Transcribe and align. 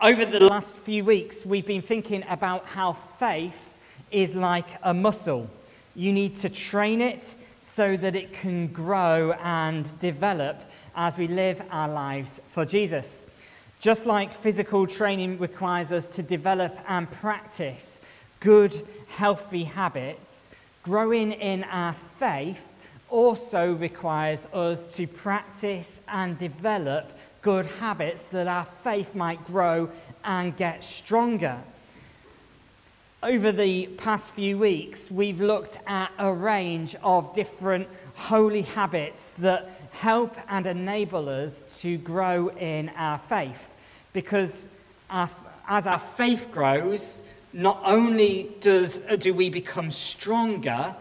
over 0.00 0.24
the 0.24 0.44
last 0.44 0.78
few 0.78 1.04
weeks, 1.04 1.44
we've 1.44 1.66
been 1.66 1.82
thinking 1.82 2.22
about 2.28 2.66
how 2.66 2.92
faith 2.92 3.74
is 4.12 4.36
like 4.36 4.68
a 4.84 4.94
muscle. 4.94 5.50
You 5.96 6.12
need 6.12 6.36
to 6.36 6.48
train 6.48 7.00
it 7.00 7.34
so 7.60 7.96
that 7.96 8.14
it 8.14 8.32
can 8.32 8.68
grow 8.68 9.32
and 9.42 9.98
develop 9.98 10.62
as 10.94 11.18
we 11.18 11.26
live 11.26 11.60
our 11.72 11.88
lives 11.88 12.40
for 12.48 12.64
Jesus. 12.64 13.26
Just 13.80 14.06
like 14.06 14.34
physical 14.34 14.86
training 14.86 15.38
requires 15.38 15.90
us 15.90 16.06
to 16.08 16.22
develop 16.22 16.78
and 16.86 17.10
practice 17.10 18.00
good, 18.38 18.80
healthy 19.08 19.64
habits, 19.64 20.48
growing 20.84 21.32
in 21.32 21.64
our 21.64 21.94
faith 22.20 22.64
also 23.08 23.72
requires 23.72 24.46
us 24.52 24.84
to 24.94 25.08
practice 25.08 25.98
and 26.06 26.38
develop 26.38 27.17
good 27.42 27.66
habits 27.66 28.26
that 28.26 28.46
our 28.46 28.64
faith 28.64 29.14
might 29.14 29.44
grow 29.46 29.90
and 30.24 30.56
get 30.56 30.82
stronger. 30.82 31.58
Over 33.22 33.50
the 33.50 33.86
past 33.86 34.34
few 34.34 34.58
weeks, 34.58 35.10
we've 35.10 35.40
looked 35.40 35.78
at 35.86 36.12
a 36.18 36.32
range 36.32 36.94
of 37.02 37.34
different 37.34 37.88
holy 38.14 38.62
habits 38.62 39.32
that 39.34 39.70
help 39.90 40.36
and 40.48 40.66
enable 40.66 41.28
us 41.28 41.80
to 41.80 41.98
grow 41.98 42.48
in 42.50 42.90
our 42.90 43.18
faith. 43.18 43.74
Because 44.12 44.66
as 45.10 45.86
our 45.86 45.98
faith 45.98 46.48
grows, 46.52 47.22
not 47.52 47.80
only 47.84 48.50
does, 48.60 48.98
do 49.18 49.34
we 49.34 49.50
become 49.50 49.90
stronger, 49.90 50.94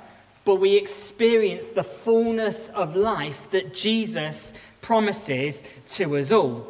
but 0.43 0.55
we 0.55 0.75
experience 0.75 1.67
the 1.67 1.83
fullness 1.83 2.69
of 2.69 2.95
life 2.95 3.49
that 3.51 3.73
Jesus 3.73 4.53
promises 4.87 5.65
to 5.85 6.15
us 6.15 6.31
all. 6.31 6.65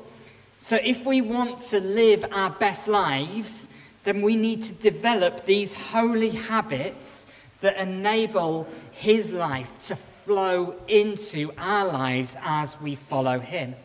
So, 0.58 0.80
if 0.84 1.06
we 1.06 1.22
want 1.22 1.60
to 1.70 1.80
live 1.80 2.26
our 2.32 2.50
best 2.50 2.88
lives, 2.88 3.70
then 4.06 4.24
we 4.24 4.36
need 4.36 4.64
to 4.64 4.74
develop 4.74 5.46
these 5.46 5.76
holy 5.76 6.32
habits 6.32 7.28
that 7.62 7.78
enable 7.78 8.68
His 8.92 9.32
life 9.32 9.78
to 9.90 9.96
flow 9.96 10.74
into 10.88 11.52
our 11.60 11.86
lives 11.86 12.36
as 12.42 12.82
we 12.82 12.96
follow 12.96 13.38
Him. 13.38 13.76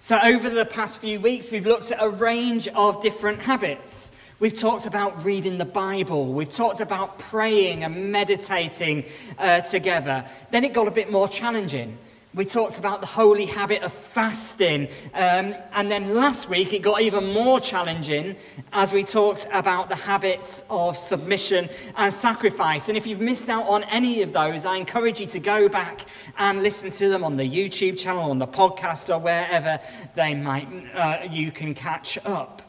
So, 0.00 0.18
over 0.22 0.48
the 0.48 0.64
past 0.64 0.98
few 0.98 1.20
weeks, 1.20 1.50
we've 1.50 1.66
looked 1.66 1.90
at 1.90 2.02
a 2.02 2.08
range 2.08 2.68
of 2.68 3.02
different 3.02 3.42
habits. 3.42 4.12
We've 4.40 4.54
talked 4.54 4.86
about 4.86 5.26
reading 5.26 5.58
the 5.58 5.66
Bible. 5.66 6.32
We've 6.32 6.48
talked 6.48 6.80
about 6.80 7.18
praying 7.18 7.84
and 7.84 8.10
meditating 8.10 9.04
uh, 9.38 9.60
together. 9.60 10.24
Then 10.52 10.64
it 10.64 10.72
got 10.72 10.88
a 10.88 10.90
bit 10.90 11.12
more 11.12 11.28
challenging. 11.28 11.98
We 12.36 12.44
talked 12.44 12.78
about 12.78 13.00
the 13.00 13.06
holy 13.06 13.46
habit 13.46 13.82
of 13.82 13.94
fasting. 13.94 14.88
Um, 15.14 15.54
and 15.72 15.90
then 15.90 16.12
last 16.12 16.50
week 16.50 16.74
it 16.74 16.82
got 16.82 17.00
even 17.00 17.32
more 17.32 17.60
challenging 17.60 18.36
as 18.74 18.92
we 18.92 19.04
talked 19.04 19.48
about 19.54 19.88
the 19.88 19.94
habits 19.94 20.62
of 20.68 20.98
submission 20.98 21.70
and 21.96 22.12
sacrifice. 22.12 22.90
And 22.90 22.98
if 22.98 23.06
you've 23.06 23.22
missed 23.22 23.48
out 23.48 23.66
on 23.66 23.84
any 23.84 24.20
of 24.20 24.34
those, 24.34 24.66
I 24.66 24.76
encourage 24.76 25.18
you 25.18 25.24
to 25.28 25.38
go 25.38 25.66
back 25.66 26.02
and 26.36 26.62
listen 26.62 26.90
to 26.90 27.08
them 27.08 27.24
on 27.24 27.38
the 27.38 27.48
YouTube 27.48 27.98
channel, 27.98 28.30
on 28.30 28.38
the 28.38 28.46
podcast, 28.46 29.08
or 29.08 29.18
wherever 29.18 29.80
they 30.14 30.34
might, 30.34 30.68
uh, 30.94 31.26
you 31.30 31.50
can 31.50 31.72
catch 31.72 32.18
up. 32.26 32.60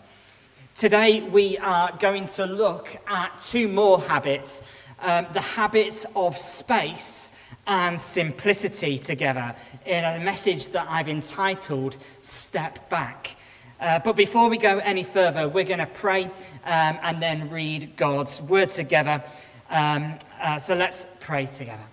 Today, 0.75 1.19
we 1.19 1.57
are 1.57 1.91
going 1.99 2.27
to 2.27 2.45
look 2.45 2.95
at 3.07 3.37
two 3.41 3.67
more 3.67 3.99
habits 3.99 4.61
um, 4.99 5.27
the 5.33 5.41
habits 5.41 6.05
of 6.15 6.35
space 6.35 7.31
and 7.67 7.99
simplicity 7.99 8.97
together 8.97 9.53
in 9.85 10.03
a 10.03 10.19
message 10.23 10.67
that 10.69 10.87
I've 10.89 11.09
entitled 11.09 11.97
Step 12.21 12.89
Back. 12.89 13.35
Uh, 13.79 13.99
but 13.99 14.15
before 14.15 14.49
we 14.49 14.57
go 14.57 14.79
any 14.79 15.03
further, 15.03 15.47
we're 15.47 15.63
going 15.63 15.79
to 15.79 15.85
pray 15.85 16.25
um, 16.65 16.97
and 17.03 17.21
then 17.21 17.49
read 17.49 17.95
God's 17.95 18.41
word 18.41 18.69
together. 18.69 19.23
Um, 19.69 20.15
uh, 20.41 20.57
so 20.57 20.75
let's 20.75 21.05
pray 21.19 21.45
together. 21.45 21.83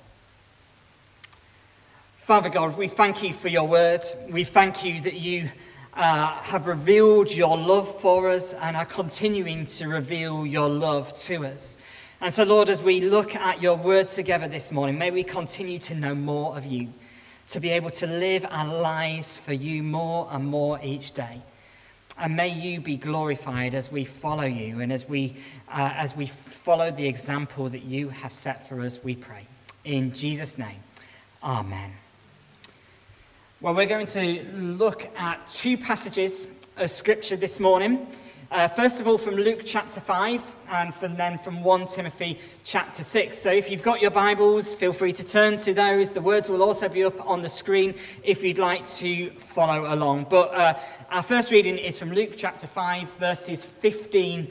Father 2.17 2.49
God, 2.49 2.79
we 2.79 2.89
thank 2.89 3.23
you 3.23 3.35
for 3.35 3.49
your 3.49 3.69
word. 3.69 4.03
We 4.31 4.45
thank 4.45 4.83
you 4.83 5.01
that 5.03 5.15
you 5.15 5.51
uh, 5.93 6.29
have 6.43 6.67
revealed 6.67 7.35
your 7.35 7.59
love 7.59 8.01
for 8.01 8.31
us 8.31 8.55
and 8.55 8.77
are 8.77 8.87
continuing 8.87 9.67
to 9.67 9.89
reveal 9.89 10.47
your 10.47 10.69
love 10.69 11.13
to 11.15 11.45
us. 11.45 11.77
And 12.21 12.33
so, 12.33 12.45
Lord, 12.45 12.69
as 12.69 12.83
we 12.83 13.01
look 13.01 13.35
at 13.35 13.61
your 13.61 13.77
word 13.77 14.09
together 14.09 14.49
this 14.49 14.73
morning, 14.73 14.99
may 14.99 15.11
we 15.11 15.25
continue 15.25 15.79
to 15.81 15.95
know 15.95 16.15
more 16.15 16.57
of 16.57 16.65
you, 16.65 16.89
to 17.49 17.61
be 17.61 17.71
able 17.71 17.91
to 17.91 18.07
live 18.07 18.47
our 18.49 18.67
lives 18.67 19.39
for 19.39 19.53
you 19.53 19.83
more 19.83 20.29
and 20.31 20.47
more 20.47 20.81
each 20.83 21.13
day. 21.13 21.43
And 22.17 22.37
may 22.37 22.49
you 22.49 22.81
be 22.81 22.97
glorified 22.97 23.75
as 23.75 23.91
we 23.91 24.05
follow 24.05 24.45
you 24.45 24.81
and 24.81 24.93
as 24.93 25.09
we, 25.09 25.35
uh, 25.69 25.93
as 25.97 26.17
we 26.17 26.27
follow 26.27 26.91
the 26.91 27.07
example 27.07 27.69
that 27.69 27.83
you 27.83 28.09
have 28.09 28.33
set 28.33 28.69
for 28.69 28.81
us, 28.81 29.03
we 29.03 29.17
pray. 29.17 29.47
In 29.85 30.13
Jesus' 30.13 30.57
name, 30.57 30.79
amen. 31.43 31.91
Well, 33.61 33.75
we're 33.75 33.87
going 33.87 34.07
to 34.07 34.45
look 34.55 35.09
at 35.19 35.47
two 35.49 35.77
passages 35.77 36.49
of 36.77 36.91
Scripture 36.91 37.37
this 37.37 37.59
morning. 37.59 38.07
Uh, 38.55 38.69
first 38.69 39.01
of 39.01 39.09
all, 39.09 39.19
from 39.19 39.35
Luke 39.35 39.63
chapter 39.65 39.99
5, 39.99 40.41
and 40.71 40.95
from, 40.95 41.17
then 41.17 41.39
from 41.39 41.65
1 41.65 41.87
Timothy 41.89 42.39
chapter 42.63 43.03
6. 43.03 43.37
So 43.37 43.51
if 43.51 43.69
you've 43.69 43.83
got 43.83 44.01
your 44.01 44.13
Bibles, 44.13 44.75
feel 44.75 44.93
free 44.93 45.13
to 45.15 45.25
turn 45.25 45.57
to 45.57 45.75
those. 45.75 46.11
The 46.11 46.21
words 46.21 46.49
will 46.49 46.63
also 46.63 46.89
be 46.89 47.03
up 47.03 47.29
on 47.29 47.43
the 47.43 47.49
screen 47.49 47.97
if 48.23 48.45
you'd 48.45 48.59
like 48.59 48.87
to 48.99 49.31
follow 49.31 49.93
along. 49.93 50.29
But 50.31 50.55
uh, 50.55 50.75
our 51.11 51.25
first 51.25 51.51
reading 51.51 51.79
is 51.79 51.99
from 51.99 52.13
Luke 52.13 52.35
chapter 52.37 52.69
5, 52.69 53.09
verses 53.15 53.65
15 53.65 54.47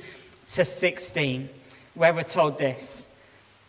to 0.48 0.66
16, 0.66 1.48
where 1.94 2.14
we're 2.14 2.24
told 2.24 2.58
this 2.58 3.08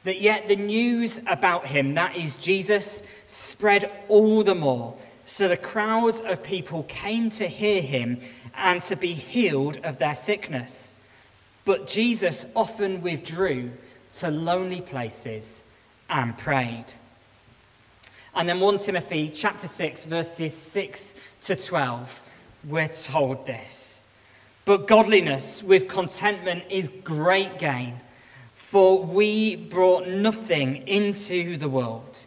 that 0.03 0.21
yet 0.21 0.49
the 0.49 0.57
news 0.57 1.21
about 1.29 1.65
him, 1.65 1.95
that 1.95 2.17
is 2.17 2.35
Jesus, 2.35 3.05
spread 3.29 3.91
all 4.09 4.43
the 4.43 4.55
more 4.55 4.97
so 5.27 5.49
the 5.49 5.57
crowds 5.57 6.21
of 6.21 6.43
people 6.43 6.83
came 6.85 7.31
to 7.31 7.47
hear 7.47 7.81
him 7.81 8.21
and 8.57 8.83
to 8.83 8.97
be 8.97 9.13
healed 9.15 9.79
of 9.85 9.99
their 9.99 10.15
sickness. 10.15 10.95
But 11.65 11.87
Jesus 11.87 12.45
often 12.55 13.01
withdrew 13.01 13.71
to 14.15 14.31
lonely 14.31 14.81
places 14.81 15.63
and 16.11 16.37
prayed. 16.37 16.93
And 18.35 18.49
then 18.49 18.61
1 18.61 18.79
Timothy 18.79 19.31
chapter 19.31 19.67
6 19.67 20.05
verses 20.05 20.55
6 20.55 21.15
to 21.43 21.57
12 21.57 22.23
we're 22.69 22.89
told 22.89 23.47
this. 23.47 24.03
But 24.65 24.87
godliness 24.89 25.63
with 25.63 25.89
contentment 25.89 26.65
is 26.71 26.89
great 26.89 27.59
gain, 27.59 28.01
for 28.55 29.03
we 29.03 29.57
brought 29.57 30.09
nothing 30.09 30.89
into 30.89 31.59
the 31.59 31.69
world 31.69 32.27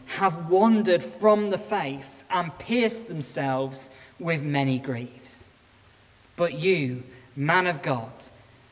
have 0.17 0.49
wandered 0.49 1.01
from 1.01 1.51
the 1.51 1.57
faith 1.57 2.25
and 2.29 2.57
pierced 2.57 3.07
themselves 3.07 3.89
with 4.19 4.43
many 4.43 4.77
griefs. 4.77 5.51
But 6.35 6.53
you, 6.53 7.03
man 7.35 7.65
of 7.65 7.81
God, 7.81 8.11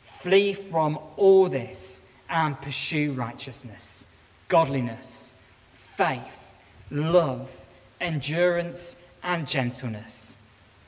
flee 0.03 0.51
from 0.51 0.99
all 1.15 1.47
this 1.47 2.03
and 2.29 2.59
pursue 2.59 3.13
righteousness, 3.13 4.05
godliness, 4.49 5.33
faith, 5.73 6.53
love, 6.91 7.65
endurance, 8.01 8.97
and 9.23 9.47
gentleness. 9.47 10.37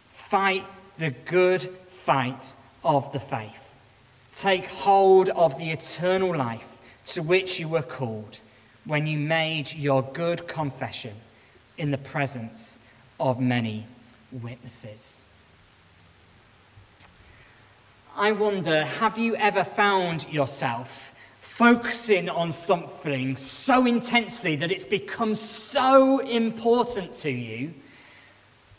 Fight 0.09 0.65
the 0.97 1.11
good 1.23 1.61
fight 1.87 2.55
of 2.83 3.09
the 3.13 3.19
faith. 3.21 3.73
Take 4.33 4.65
hold 4.65 5.29
of 5.29 5.57
the 5.57 5.71
eternal 5.71 6.35
life 6.35 6.81
to 7.05 7.23
which 7.23 7.57
you 7.57 7.69
were 7.69 7.81
called 7.81 8.41
when 8.85 9.07
you 9.07 9.17
made 9.17 9.73
your 9.73 10.03
good 10.13 10.47
confession 10.47 11.13
in 11.77 11.91
the 11.91 11.97
presence 11.97 12.79
of 13.19 13.39
many 13.39 13.85
witnesses. 14.31 15.25
I 18.15 18.31
wonder 18.31 18.83
have 18.83 19.17
you 19.17 19.35
ever 19.35 19.63
found 19.63 20.27
yourself 20.29 21.13
focusing 21.39 22.29
on 22.29 22.51
something 22.51 23.35
so 23.35 23.85
intensely 23.85 24.55
that 24.57 24.71
it's 24.71 24.85
become 24.85 25.35
so 25.35 26.19
important 26.19 27.13
to 27.13 27.29
you? 27.29 27.73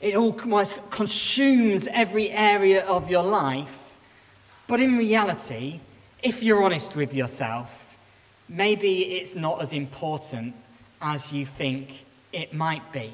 It 0.01 0.17
almost 0.17 0.91
consumes 0.91 1.87
every 1.87 2.31
area 2.31 2.85
of 2.87 3.09
your 3.09 3.23
life 3.23 3.83
But 4.73 4.81
in 4.81 4.97
reality, 4.97 5.81
if 6.23 6.43
you're 6.43 6.63
honest 6.63 6.97
with 6.97 7.13
yourself, 7.13 7.92
maybe 8.53 9.17
it's 9.17 9.35
not 9.35 9.63
as 9.63 9.73
important 9.73 10.55
as 11.01 11.33
you 11.33 11.45
think 11.45 12.05
it 12.33 12.53
might 12.53 12.93
be. 12.93 13.13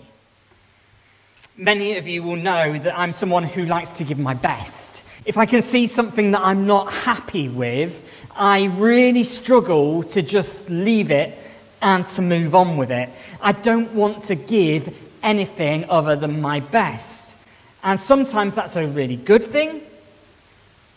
Many 1.56 1.96
of 1.96 2.06
you 2.06 2.22
will 2.22 2.36
know 2.36 2.78
that 2.78 2.98
I'm 2.98 3.12
someone 3.12 3.44
who 3.44 3.64
likes 3.64 3.90
to 3.98 4.04
give 4.04 4.18
my 4.18 4.34
best. 4.34 5.04
If 5.24 5.36
I 5.36 5.46
can 5.46 5.62
see 5.62 5.86
something 5.86 6.32
that 6.32 6.40
I'm 6.40 6.66
not 6.66 6.92
happy 6.92 7.48
with, 7.48 8.04
I 8.36 8.66
really 8.76 9.22
struggle 9.22 10.02
to 10.04 10.22
just 10.22 10.68
leave 10.70 11.10
it 11.10 11.36
and 11.82 12.06
to 12.08 12.22
move 12.22 12.54
on 12.54 12.76
with 12.76 12.90
it. 12.90 13.08
I 13.40 13.52
don't 13.52 13.92
want 13.94 14.22
to 14.24 14.34
give 14.34 14.96
anything 15.22 15.88
other 15.88 16.16
than 16.16 16.40
my 16.40 16.60
best. 16.60 17.38
And 17.82 17.98
sometimes 17.98 18.54
that's 18.54 18.76
a 18.76 18.86
really 18.86 19.16
good 19.16 19.44
thing, 19.44 19.82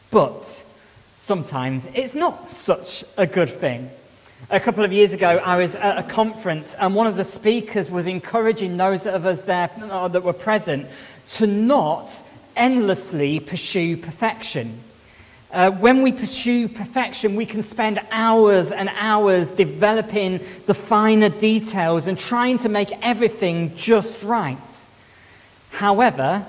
but 0.09 0.63
sometimes 1.15 1.87
it's 1.93 2.15
not 2.15 2.51
such 2.51 3.03
a 3.17 3.27
good 3.27 3.49
thing. 3.49 3.89
A 4.49 4.59
couple 4.59 4.83
of 4.83 4.91
years 4.91 5.13
ago, 5.13 5.37
I 5.45 5.57
was 5.57 5.75
at 5.75 5.97
a 5.97 6.03
conference, 6.03 6.73
and 6.73 6.95
one 6.95 7.07
of 7.07 7.15
the 7.15 7.23
speakers 7.23 7.89
was 7.89 8.07
encouraging 8.07 8.75
those 8.75 9.05
of 9.05 9.25
us 9.25 9.41
there 9.41 9.69
that 9.77 10.23
were 10.23 10.33
present 10.33 10.87
to 11.35 11.47
not 11.47 12.23
endlessly 12.55 13.39
pursue 13.39 13.95
perfection. 13.95 14.79
Uh, 15.51 15.71
when 15.71 16.01
we 16.01 16.11
pursue 16.11 16.67
perfection, 16.67 17.35
we 17.35 17.45
can 17.45 17.61
spend 17.61 17.99
hours 18.11 18.71
and 18.71 18.89
hours 18.95 19.51
developing 19.51 20.39
the 20.65 20.73
finer 20.73 21.29
details 21.29 22.07
and 22.07 22.17
trying 22.17 22.57
to 22.57 22.67
make 22.67 22.91
everything 23.01 23.73
just 23.75 24.23
right. 24.23 24.85
However, 25.69 26.45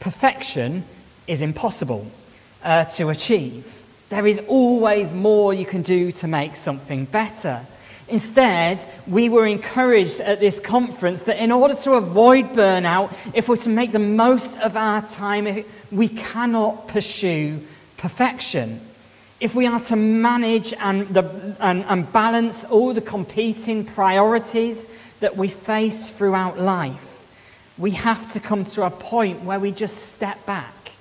perfection 0.00 0.84
is 1.26 1.42
impossible 1.42 2.06
uh, 2.62 2.84
to 2.84 3.10
achieve. 3.10 3.83
There 4.14 4.28
is 4.28 4.38
always 4.46 5.10
more 5.10 5.52
you 5.52 5.66
can 5.66 5.82
do 5.82 6.12
to 6.12 6.28
make 6.28 6.54
something 6.54 7.04
better. 7.06 7.66
Instead, 8.06 8.86
we 9.08 9.28
were 9.28 9.44
encouraged 9.44 10.20
at 10.20 10.38
this 10.38 10.60
conference 10.60 11.22
that 11.22 11.42
in 11.42 11.50
order 11.50 11.74
to 11.74 11.94
avoid 11.94 12.52
burnout, 12.52 13.12
if 13.34 13.48
we're 13.48 13.56
to 13.56 13.68
make 13.68 13.90
the 13.90 13.98
most 13.98 14.56
of 14.58 14.76
our 14.76 15.02
time, 15.02 15.64
we 15.90 16.06
cannot 16.06 16.86
pursue 16.86 17.58
perfection. 17.96 18.78
If 19.40 19.56
we 19.56 19.66
are 19.66 19.80
to 19.80 19.96
manage 19.96 20.72
and, 20.74 21.08
the, 21.08 21.56
and, 21.58 21.82
and 21.88 22.12
balance 22.12 22.62
all 22.62 22.94
the 22.94 23.00
competing 23.00 23.84
priorities 23.84 24.88
that 25.18 25.36
we 25.36 25.48
face 25.48 26.08
throughout 26.10 26.56
life, 26.56 27.26
we 27.76 27.90
have 27.90 28.30
to 28.34 28.38
come 28.38 28.64
to 28.64 28.84
a 28.84 28.90
point 28.90 29.42
where 29.42 29.58
we 29.58 29.72
just 29.72 30.10
step 30.10 30.46
back 30.46 30.92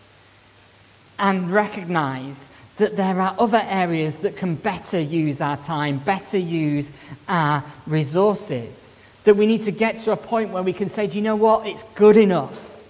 and 1.20 1.52
recognize 1.52 2.50
that 2.78 2.96
there 2.96 3.22
are 3.22 3.36
other 3.38 3.62
areas 3.64 4.18
that 4.18 4.36
can 4.36 4.56
better 4.56 5.00
use 5.00 5.42
our 5.42 5.58
time, 5.58 6.00
better 6.00 6.38
use 6.38 6.92
our 7.28 7.64
resources. 7.86 8.96
That 9.26 9.36
we 9.36 9.46
need 9.46 9.62
to 9.62 9.72
get 9.72 9.98
to 10.00 10.12
a 10.12 10.18
point 10.18 10.50
where 10.50 10.64
we 10.64 10.74
can 10.74 10.90
say, 10.90 11.08
do 11.08 11.18
you 11.18 11.22
know 11.22 11.36
what? 11.36 11.68
It's 11.68 11.84
good 11.96 12.18
enough 12.18 12.84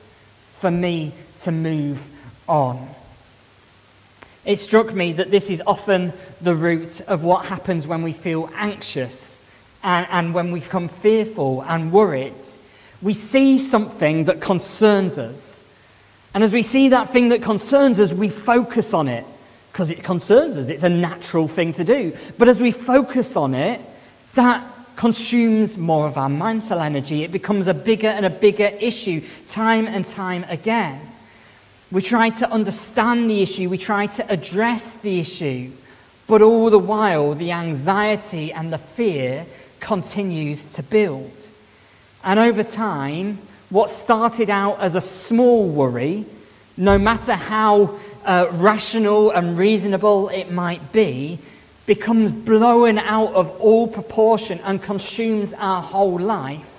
for 0.58 0.72
me 0.72 1.12
to 1.38 1.52
move 1.52 2.02
on. 2.48 2.88
It 4.46 4.58
struck 4.58 4.94
me 4.94 5.14
that 5.14 5.32
this 5.32 5.50
is 5.50 5.62
often 5.68 6.14
the 6.42 6.56
root 6.56 7.02
of 7.02 7.24
what 7.24 7.46
happens 7.46 7.86
when 7.86 8.04
we 8.04 8.14
feel 8.14 8.50
anxious 8.56 9.42
and, 9.84 10.08
and 10.10 10.34
when 10.34 10.52
we 10.52 10.62
become 10.62 10.88
fearful 10.88 11.62
and 11.64 11.92
worried. 11.92 12.34
We 13.02 13.14
see 13.14 13.58
something 13.58 14.26
that 14.26 14.42
concerns 14.42 15.18
us. 15.18 15.66
And 16.34 16.44
as 16.44 16.52
we 16.54 16.64
see 16.64 16.90
that 16.90 17.10
thing 17.10 17.30
that 17.30 17.42
concerns 17.42 18.00
us, 18.00 18.14
we 18.14 18.30
focus 18.30 18.94
on 18.94 19.08
it 19.08 19.26
because 19.74 19.90
it 19.90 20.04
concerns 20.04 20.56
us. 20.56 20.70
It's 20.70 20.84
a 20.84 20.90
natural 20.90 21.48
thing 21.48 21.74
to 21.74 21.84
do. 21.84 22.16
But 22.38 22.48
as 22.48 22.62
we 22.62 22.70
focus 22.70 23.36
on 23.36 23.56
it, 23.56 23.82
that 24.36 24.64
consumes 24.96 25.80
more 25.80 26.06
of 26.06 26.16
our 26.16 26.30
mental 26.30 26.80
energy. 26.80 27.24
It 27.24 27.32
becomes 27.32 27.66
a 27.66 27.74
bigger 27.74 28.08
and 28.08 28.24
a 28.24 28.30
bigger 28.30 28.68
issue 28.80 29.24
time 29.48 29.88
and 29.88 30.06
time 30.06 30.46
again. 30.48 31.02
We 31.92 32.04
try 32.04 32.30
to 32.30 32.52
understand 32.52 33.32
the 33.32 33.42
issue, 33.42 33.68
we 33.68 33.80
try 33.80 34.06
to 34.06 34.32
address 34.32 34.94
the 34.94 35.20
issue, 35.20 35.72
but 36.28 36.44
all 36.44 36.70
the 36.70 36.78
while 36.78 37.34
the 37.34 37.52
anxiety 37.52 38.54
and 38.54 38.72
the 38.72 38.78
fear 38.78 39.48
continues 39.80 40.66
to 40.76 40.84
build. 40.84 41.52
And 42.24 42.40
over 42.40 42.62
time, 42.62 43.40
what 43.72 43.90
started 43.90 44.52
out 44.52 44.80
as 44.80 44.94
a 44.94 45.02
small 45.02 45.68
worry, 45.68 46.26
no 46.78 47.00
matter 47.00 47.34
how 47.34 48.00
uh, 48.26 48.48
rational 48.52 49.32
and 49.32 49.58
reasonable 49.58 50.30
it 50.30 50.52
might 50.52 50.92
be, 50.92 51.40
becomes 51.86 52.32
blown 52.32 52.98
out 52.98 53.34
of 53.34 53.50
all 53.60 53.88
proportion 53.88 54.60
and 54.64 54.82
consumes 54.82 55.54
our 55.54 55.82
whole 55.82 56.18
life 56.20 56.70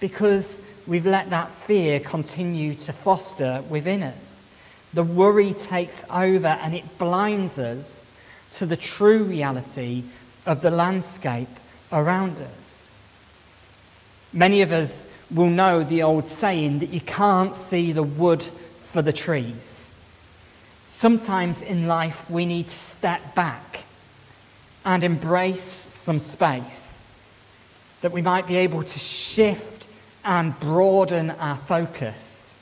because 0.00 0.62
we've 0.86 1.06
let 1.06 1.30
that 1.30 1.50
fear 1.50 2.00
continue 2.00 2.74
to 2.74 2.92
foster 2.92 3.62
within 3.68 4.02
us. 4.02 4.48
The 4.94 5.04
worry 5.04 5.52
takes 5.52 6.04
over 6.10 6.46
and 6.46 6.74
it 6.74 6.98
blinds 6.98 7.58
us 7.58 8.08
to 8.52 8.66
the 8.66 8.76
true 8.76 9.22
reality 9.22 10.04
of 10.44 10.62
the 10.62 10.70
landscape 10.70 11.48
around 11.92 12.40
us. 12.40 12.94
Many 14.32 14.62
of 14.62 14.72
us 14.72 15.06
will 15.30 15.50
know 15.50 15.82
the 15.82 16.02
old 16.02 16.28
saying 16.28 16.80
that 16.80 16.90
you 16.90 17.00
can't 17.00 17.56
see 17.56 17.92
the 17.92 18.02
wood 18.02 18.42
for 18.42 19.02
the 19.02 19.12
trees. 19.12 19.92
Sometimes 20.88 21.62
in 21.62 21.88
life, 21.88 22.30
we 22.30 22.46
need 22.46 22.68
to 22.68 22.76
step 22.76 23.34
back 23.34 23.84
and 24.84 25.02
embrace 25.02 25.60
some 25.60 26.18
space 26.18 27.04
that 28.02 28.12
we 28.12 28.22
might 28.22 28.46
be 28.46 28.56
able 28.56 28.82
to 28.82 28.98
shift 28.98 29.88
and 30.24 30.58
broaden 30.60 31.30
our 31.30 31.56
focus 31.56 32.54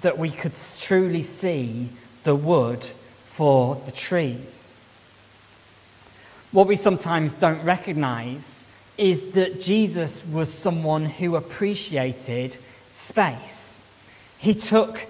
that 0.00 0.18
we 0.18 0.30
could 0.30 0.54
truly 0.80 1.22
see 1.22 1.88
the 2.24 2.34
wood 2.34 2.82
for 3.26 3.76
the 3.86 3.92
trees. 3.92 4.74
What 6.52 6.66
we 6.66 6.76
sometimes 6.76 7.34
don't 7.34 7.62
recognize 7.62 8.64
is 8.98 9.32
that 9.32 9.60
Jesus 9.60 10.24
was 10.26 10.52
someone 10.52 11.06
who 11.06 11.36
appreciated 11.36 12.56
space. 12.90 13.82
He 14.38 14.54
took 14.54 15.06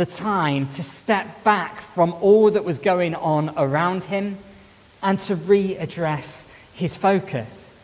the 0.00 0.06
time 0.06 0.66
to 0.66 0.82
step 0.82 1.44
back 1.44 1.82
from 1.82 2.14
all 2.22 2.50
that 2.50 2.64
was 2.64 2.78
going 2.78 3.14
on 3.14 3.52
around 3.58 4.02
him 4.04 4.38
and 5.02 5.18
to 5.18 5.36
readdress 5.36 6.48
his 6.72 6.96
focus. 6.96 7.78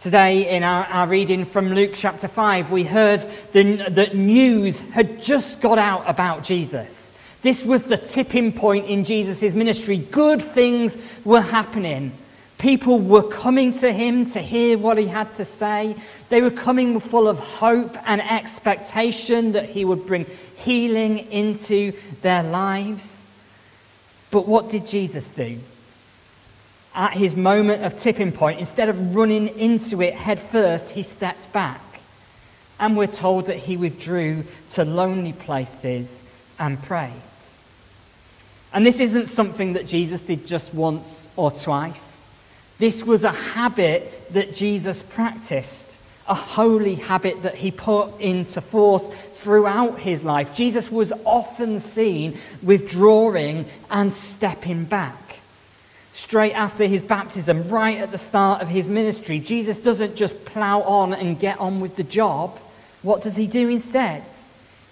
Today, 0.00 0.56
in 0.56 0.62
our, 0.62 0.84
our, 0.84 1.06
reading 1.06 1.44
from 1.44 1.74
Luke 1.74 1.90
chapter 1.92 2.26
5, 2.26 2.72
we 2.72 2.84
heard 2.84 3.20
that 3.52 4.12
news 4.14 4.80
had 4.80 5.20
just 5.20 5.60
got 5.60 5.76
out 5.76 6.08
about 6.08 6.42
Jesus. 6.42 7.12
This 7.42 7.62
was 7.62 7.82
the 7.82 7.98
tipping 7.98 8.50
point 8.50 8.86
in 8.86 9.04
Jesus' 9.04 9.52
ministry. 9.52 9.98
Good 9.98 10.40
things 10.40 10.96
were 11.22 11.42
happening. 11.42 12.12
People 12.58 12.98
were 12.98 13.22
coming 13.22 13.72
to 13.72 13.92
him 13.92 14.24
to 14.24 14.40
hear 14.40 14.78
what 14.78 14.96
he 14.96 15.06
had 15.06 15.34
to 15.34 15.44
say. 15.44 15.94
They 16.30 16.40
were 16.40 16.50
coming 16.50 16.98
full 17.00 17.28
of 17.28 17.38
hope 17.38 17.94
and 18.06 18.22
expectation 18.22 19.52
that 19.52 19.68
he 19.68 19.84
would 19.84 20.06
bring 20.06 20.24
healing 20.66 21.30
into 21.32 21.92
their 22.20 22.42
lives. 22.42 23.24
But 24.30 24.46
what 24.46 24.68
did 24.68 24.86
Jesus 24.86 25.30
do? 25.30 25.58
at 26.96 27.12
his 27.12 27.36
moment 27.36 27.84
of 27.84 27.94
tipping 27.94 28.32
point, 28.32 28.58
instead 28.58 28.88
of 28.88 29.14
running 29.14 29.48
into 29.48 30.00
it 30.00 30.14
head 30.14 30.40
first, 30.40 30.90
he 30.90 31.02
stepped 31.02 31.52
back. 31.52 31.82
And 32.80 32.96
we're 32.96 33.06
told 33.06 33.46
that 33.46 33.58
he 33.58 33.76
withdrew 33.76 34.44
to 34.70 34.84
lonely 34.84 35.34
places 35.34 36.24
and 36.58 36.82
prayed. 36.82 37.12
And 38.72 38.84
this 38.84 38.98
isn't 38.98 39.26
something 39.26 39.74
that 39.74 39.86
Jesus 39.86 40.22
did 40.22 40.46
just 40.46 40.74
once 40.74 41.28
or 41.36 41.50
twice. 41.50 42.26
This 42.78 43.04
was 43.04 43.24
a 43.24 43.32
habit 43.32 44.32
that 44.32 44.54
Jesus 44.54 45.02
practiced, 45.02 45.95
a 46.28 46.34
holy 46.34 46.96
habit 46.96 47.42
that 47.42 47.54
he 47.54 47.70
put 47.70 48.20
into 48.20 48.60
force 48.60 49.08
throughout 49.34 50.00
his 50.00 50.24
life. 50.24 50.54
Jesus 50.54 50.90
was 50.90 51.12
often 51.24 51.80
seen 51.80 52.38
withdrawing 52.62 53.66
and 53.90 54.12
stepping 54.12 54.84
back 54.84 55.26
straight 56.16 56.54
after 56.54 56.86
his 56.86 57.02
baptism, 57.02 57.68
right 57.68 57.98
at 57.98 58.10
the 58.10 58.16
start 58.16 58.62
of 58.62 58.68
his 58.68 58.88
ministry, 58.88 59.38
Jesus 59.38 59.78
doesn't 59.78 60.16
just 60.16 60.46
plow 60.46 60.80
on 60.80 61.12
and 61.12 61.38
get 61.38 61.58
on 61.60 61.78
with 61.78 61.96
the 61.96 62.02
job. 62.02 62.58
What 63.02 63.20
does 63.20 63.36
he 63.36 63.46
do 63.46 63.68
instead? 63.68 64.24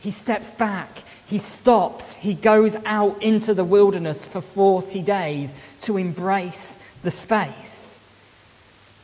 He 0.01 0.11
steps 0.11 0.51
back, 0.51 0.91
he 1.27 1.39
stops, 1.39 2.15
he 2.17 2.35
goes 2.35 2.77
out 2.85 3.23
into 3.23 3.55
the 3.55 3.65
wilderness 3.65 4.27
for 4.27 4.43
40 4.43 5.01
days 5.01 5.55
to 5.81 5.97
embrace 5.97 6.79
the 7.03 7.11
space. 7.11 7.94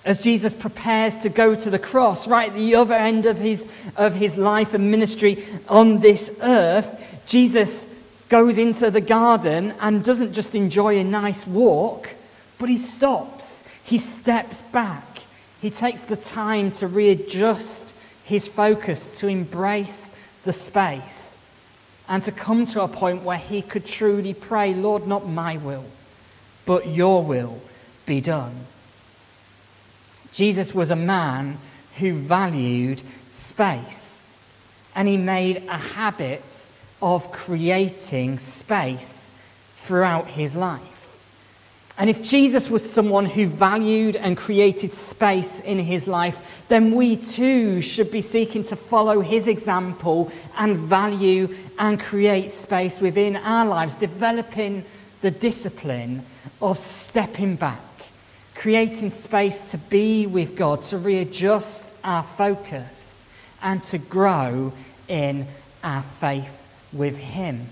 As 0.04 0.18
Jesus 0.18 0.54
prepares 0.54 1.16
to 1.18 1.28
go 1.28 1.54
to 1.54 1.70
the 1.70 1.78
cross, 1.78 2.26
right 2.26 2.48
at 2.48 2.54
the 2.54 2.74
other 2.74 2.94
end 2.94 3.26
of 3.26 3.38
his, 3.38 3.66
of 3.96 4.14
his 4.14 4.36
life 4.36 4.72
and 4.72 4.90
ministry 4.90 5.44
on 5.68 6.00
this 6.00 6.34
earth, 6.40 7.22
Jesus 7.26 7.86
goes 8.30 8.56
into 8.56 8.90
the 8.90 9.00
garden 9.00 9.74
and 9.80 10.02
doesn't 10.02 10.32
just 10.32 10.54
enjoy 10.54 10.98
a 10.98 11.04
nice 11.04 11.46
walk, 11.46 12.14
but 12.58 12.70
he 12.70 12.78
stops. 12.78 13.64
He 13.84 13.98
steps 13.98 14.62
back. 14.62 15.18
He 15.60 15.68
takes 15.68 16.00
the 16.02 16.16
time 16.16 16.70
to 16.72 16.86
readjust 16.86 17.94
his 18.24 18.48
focus, 18.48 19.18
to 19.18 19.26
embrace 19.26 20.14
the 20.44 20.52
space, 20.52 21.42
and 22.08 22.22
to 22.22 22.32
come 22.32 22.64
to 22.66 22.82
a 22.82 22.88
point 22.88 23.22
where 23.22 23.36
he 23.36 23.60
could 23.60 23.84
truly 23.84 24.32
pray, 24.32 24.72
Lord, 24.72 25.06
not 25.06 25.28
my 25.28 25.58
will, 25.58 25.84
but 26.64 26.86
your 26.86 27.22
will 27.22 27.60
be 28.06 28.20
done. 28.22 28.52
Jesus 30.40 30.74
was 30.74 30.90
a 30.90 30.96
man 30.96 31.58
who 31.98 32.14
valued 32.14 33.02
space, 33.28 34.26
and 34.94 35.06
he 35.06 35.18
made 35.18 35.58
a 35.68 35.76
habit 35.76 36.64
of 37.02 37.30
creating 37.30 38.38
space 38.38 39.32
throughout 39.76 40.28
his 40.28 40.56
life. 40.56 41.20
And 41.98 42.08
if 42.08 42.22
Jesus 42.22 42.70
was 42.70 42.90
someone 42.90 43.26
who 43.26 43.44
valued 43.48 44.16
and 44.16 44.34
created 44.34 44.94
space 44.94 45.60
in 45.60 45.78
his 45.78 46.08
life, 46.08 46.64
then 46.68 46.94
we 46.94 47.16
too 47.16 47.82
should 47.82 48.10
be 48.10 48.22
seeking 48.22 48.62
to 48.62 48.76
follow 48.76 49.20
his 49.20 49.46
example 49.46 50.32
and 50.56 50.74
value 50.74 51.54
and 51.78 52.00
create 52.00 52.50
space 52.50 52.98
within 52.98 53.36
our 53.36 53.66
lives, 53.66 53.94
developing 53.94 54.86
the 55.20 55.30
discipline 55.30 56.24
of 56.62 56.78
stepping 56.78 57.56
back, 57.56 57.82
creating 58.60 59.08
space 59.08 59.62
to 59.62 59.78
be 59.78 60.26
with 60.26 60.54
God, 60.54 60.82
to 60.82 60.98
readjust 60.98 61.94
our 62.04 62.22
focus, 62.22 63.22
and 63.62 63.82
to 63.82 63.96
grow 63.96 64.70
in 65.08 65.46
our 65.82 66.02
faith 66.02 66.68
with 66.92 67.16
him. 67.16 67.66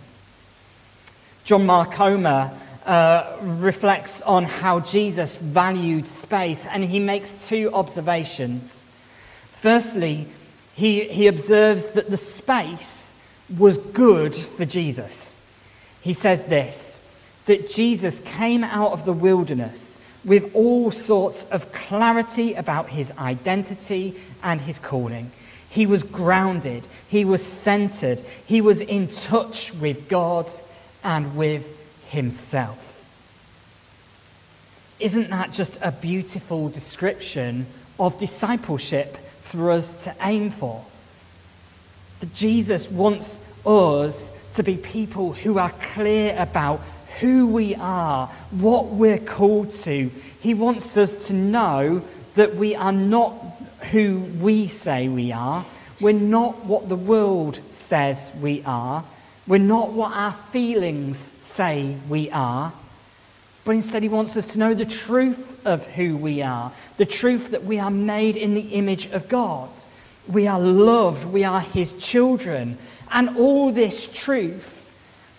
John 1.44 1.66
Mark 1.66 1.92
Comer 1.92 2.58
uh, 2.86 3.36
reflects 3.42 4.22
on 4.22 4.44
how 4.44 4.80
Jesus 4.80 5.36
valued 5.36 6.08
space, 6.08 6.64
and 6.64 6.82
he 6.82 7.00
makes 7.00 7.32
two 7.46 7.70
observations. 7.74 8.86
Firstly, 9.50 10.26
he, 10.74 11.04
he 11.04 11.26
observes 11.26 11.88
that 11.88 12.08
the 12.08 12.16
space 12.16 13.12
was 13.58 13.76
good 13.76 14.34
for 14.34 14.64
Jesus. 14.64 15.38
He 16.00 16.14
says 16.14 16.44
this 16.44 16.98
that 17.44 17.68
Jesus 17.68 18.20
came 18.20 18.64
out 18.64 18.92
of 18.92 19.04
the 19.04 19.12
wilderness 19.12 19.97
with 20.28 20.54
all 20.54 20.90
sorts 20.90 21.44
of 21.44 21.72
clarity 21.72 22.52
about 22.52 22.90
his 22.90 23.10
identity 23.18 24.14
and 24.42 24.60
his 24.60 24.78
calling. 24.78 25.30
He 25.70 25.86
was 25.86 26.02
grounded, 26.02 26.86
he 27.08 27.24
was 27.24 27.44
centered, 27.44 28.20
he 28.44 28.60
was 28.60 28.82
in 28.82 29.08
touch 29.08 29.72
with 29.74 30.08
God 30.08 30.50
and 31.02 31.34
with 31.34 31.66
himself. 32.10 32.84
Isn't 35.00 35.30
that 35.30 35.52
just 35.52 35.78
a 35.80 35.92
beautiful 35.92 36.68
description 36.68 37.66
of 37.98 38.18
discipleship 38.18 39.16
for 39.40 39.70
us 39.70 40.04
to 40.04 40.14
aim 40.22 40.50
for? 40.50 40.84
That 42.20 42.34
Jesus 42.34 42.90
wants 42.90 43.40
us 43.64 44.32
to 44.54 44.62
be 44.62 44.76
people 44.76 45.32
who 45.32 45.58
are 45.58 45.72
clear 45.94 46.34
about 46.36 46.80
who 47.20 47.46
we 47.46 47.74
are, 47.74 48.26
what 48.50 48.86
we're 48.86 49.18
called 49.18 49.70
to. 49.70 50.10
He 50.40 50.54
wants 50.54 50.96
us 50.96 51.26
to 51.26 51.32
know 51.32 52.02
that 52.34 52.54
we 52.56 52.74
are 52.74 52.92
not 52.92 53.32
who 53.90 54.18
we 54.40 54.68
say 54.68 55.08
we 55.08 55.32
are. 55.32 55.64
We're 56.00 56.12
not 56.12 56.64
what 56.64 56.88
the 56.88 56.96
world 56.96 57.60
says 57.70 58.32
we 58.40 58.62
are. 58.64 59.04
We're 59.46 59.58
not 59.58 59.92
what 59.92 60.12
our 60.12 60.32
feelings 60.32 61.18
say 61.38 61.96
we 62.08 62.30
are, 62.30 62.72
but 63.68 63.72
instead, 63.72 64.02
He 64.02 64.08
wants 64.08 64.34
us 64.34 64.52
to 64.52 64.58
know 64.58 64.72
the 64.72 64.86
truth 64.86 65.60
of 65.66 65.86
who 65.88 66.16
we 66.16 66.40
are, 66.40 66.72
the 66.96 67.04
truth 67.04 67.50
that 67.50 67.64
we 67.64 67.78
are 67.78 67.90
made 67.90 68.34
in 68.34 68.54
the 68.54 68.72
image 68.72 69.10
of 69.10 69.28
God. 69.28 69.68
We 70.26 70.46
are 70.46 70.58
loved, 70.58 71.26
we 71.26 71.44
are 71.44 71.60
His 71.60 71.92
children. 71.92 72.78
And 73.10 73.36
all 73.36 73.70
this 73.70 74.08
truth 74.08 74.77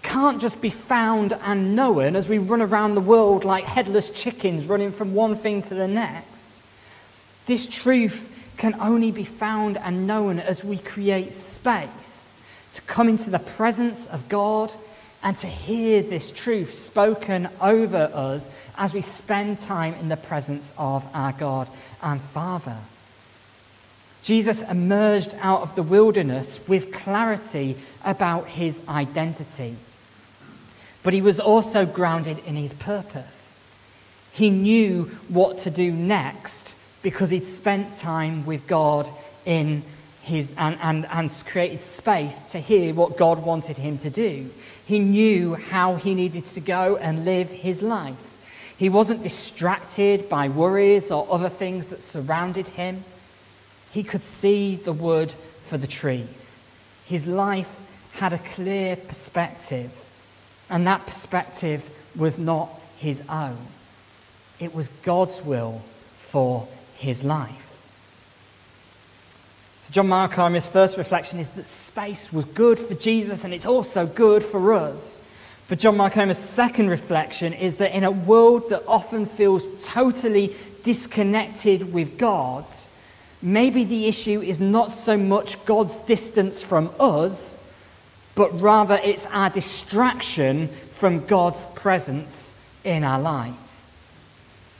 can't 0.09 0.41
just 0.41 0.59
be 0.59 0.71
found 0.71 1.33
and 1.43 1.75
known 1.75 2.15
as 2.15 2.27
we 2.27 2.39
run 2.39 2.63
around 2.63 2.95
the 2.95 3.01
world 3.01 3.45
like 3.45 3.63
headless 3.63 4.09
chickens 4.09 4.65
running 4.65 4.91
from 4.91 5.13
one 5.13 5.35
thing 5.35 5.61
to 5.61 5.75
the 5.75 5.87
next. 5.87 6.63
This 7.45 7.67
truth 7.67 8.35
can 8.57 8.75
only 8.81 9.11
be 9.11 9.23
found 9.23 9.77
and 9.77 10.07
known 10.07 10.39
as 10.39 10.63
we 10.63 10.79
create 10.79 11.31
space 11.33 12.35
to 12.73 12.81
come 12.81 13.07
into 13.07 13.29
the 13.29 13.37
presence 13.37 14.07
of 14.07 14.27
God 14.29 14.73
and 15.21 15.37
to 15.37 15.47
hear 15.47 16.01
this 16.01 16.31
truth 16.31 16.71
spoken 16.71 17.47
over 17.61 18.09
us 18.11 18.49
as 18.77 18.95
we 18.95 19.01
spend 19.01 19.59
time 19.59 19.93
in 19.95 20.09
the 20.09 20.17
presence 20.17 20.73
of 20.75 21.07
our 21.13 21.33
God 21.33 21.69
and 22.01 22.19
Father. 22.19 22.77
Jesus 24.23 24.63
emerged 24.63 25.35
out 25.39 25.61
of 25.61 25.75
the 25.75 25.83
wilderness 25.83 26.59
with 26.67 26.91
clarity 26.91 27.77
about 28.03 28.47
his 28.47 28.81
identity, 28.89 29.75
but 31.03 31.13
he 31.13 31.21
was 31.21 31.39
also 31.39 31.85
grounded 31.85 32.39
in 32.45 32.55
his 32.55 32.73
purpose. 32.73 33.59
He 34.31 34.49
knew 34.49 35.05
what 35.27 35.57
to 35.59 35.71
do 35.71 35.91
next 35.91 36.77
because 37.01 37.29
he'd 37.29 37.45
spent 37.45 37.93
time 37.93 38.45
with 38.45 38.67
God 38.67 39.09
in 39.45 39.83
his, 40.21 40.53
and, 40.57 40.77
and, 40.81 41.05
and 41.07 41.43
created 41.45 41.81
space 41.81 42.41
to 42.41 42.59
hear 42.59 42.93
what 42.93 43.17
God 43.17 43.43
wanted 43.43 43.77
him 43.77 43.97
to 43.99 44.09
do. 44.09 44.49
He 44.85 44.99
knew 44.99 45.55
how 45.55 45.95
he 45.95 46.13
needed 46.13 46.45
to 46.45 46.59
go 46.59 46.97
and 46.97 47.25
live 47.25 47.49
his 47.49 47.81
life. 47.81 48.25
He 48.77 48.89
wasn't 48.89 49.23
distracted 49.23 50.29
by 50.29 50.47
worries 50.47 51.11
or 51.11 51.27
other 51.29 51.49
things 51.49 51.87
that 51.87 52.01
surrounded 52.01 52.67
him. 52.67 53.03
He 53.91 54.03
could 54.03 54.23
see 54.23 54.75
the 54.75 54.93
wood 54.93 55.33
for 55.65 55.77
the 55.77 55.87
trees. 55.87 56.63
His 57.05 57.27
life 57.27 57.75
had 58.13 58.33
a 58.33 58.37
clear 58.37 58.95
perspective, 58.95 59.91
and 60.69 60.85
that 60.87 61.05
perspective 61.05 61.89
was 62.15 62.37
not 62.37 62.69
his 62.97 63.23
own. 63.29 63.57
It 64.59 64.75
was 64.75 64.89
God's 65.03 65.43
will 65.43 65.81
for 66.17 66.67
his 66.95 67.23
life. 67.23 67.65
So, 69.77 69.93
John 69.93 70.09
Mark 70.09 70.33
Comer's 70.33 70.67
first 70.67 70.97
reflection 70.97 71.39
is 71.39 71.47
that 71.49 71.65
space 71.65 72.33
was 72.33 72.43
good 72.45 72.77
for 72.77 72.93
Jesus 72.95 73.45
and 73.45 73.53
it's 73.53 73.65
also 73.65 74.05
good 74.05 74.43
for 74.43 74.73
us. 74.73 75.21
But 75.69 75.79
John 75.79 75.97
Mark 75.97 76.13
Comer's 76.13 76.37
second 76.37 76.89
reflection 76.89 77.53
is 77.53 77.75
that 77.75 77.95
in 77.95 78.03
a 78.03 78.11
world 78.11 78.69
that 78.71 78.83
often 78.87 79.25
feels 79.25 79.87
totally 79.87 80.55
disconnected 80.83 81.93
with 81.93 82.17
God, 82.17 82.65
maybe 83.41 83.83
the 83.83 84.07
issue 84.07 84.41
is 84.41 84.59
not 84.59 84.91
so 84.91 85.15
much 85.15 85.63
God's 85.65 85.97
distance 85.97 86.61
from 86.61 86.89
us, 86.99 87.59
but 88.39 88.61
rather 88.61 88.97
it's 89.03 89.25
our 89.25 89.49
distraction 89.49 90.69
from 90.93 91.25
God's 91.25 91.65
presence 91.65 92.55
in 92.85 93.03
our 93.03 93.19
lives. 93.19 93.91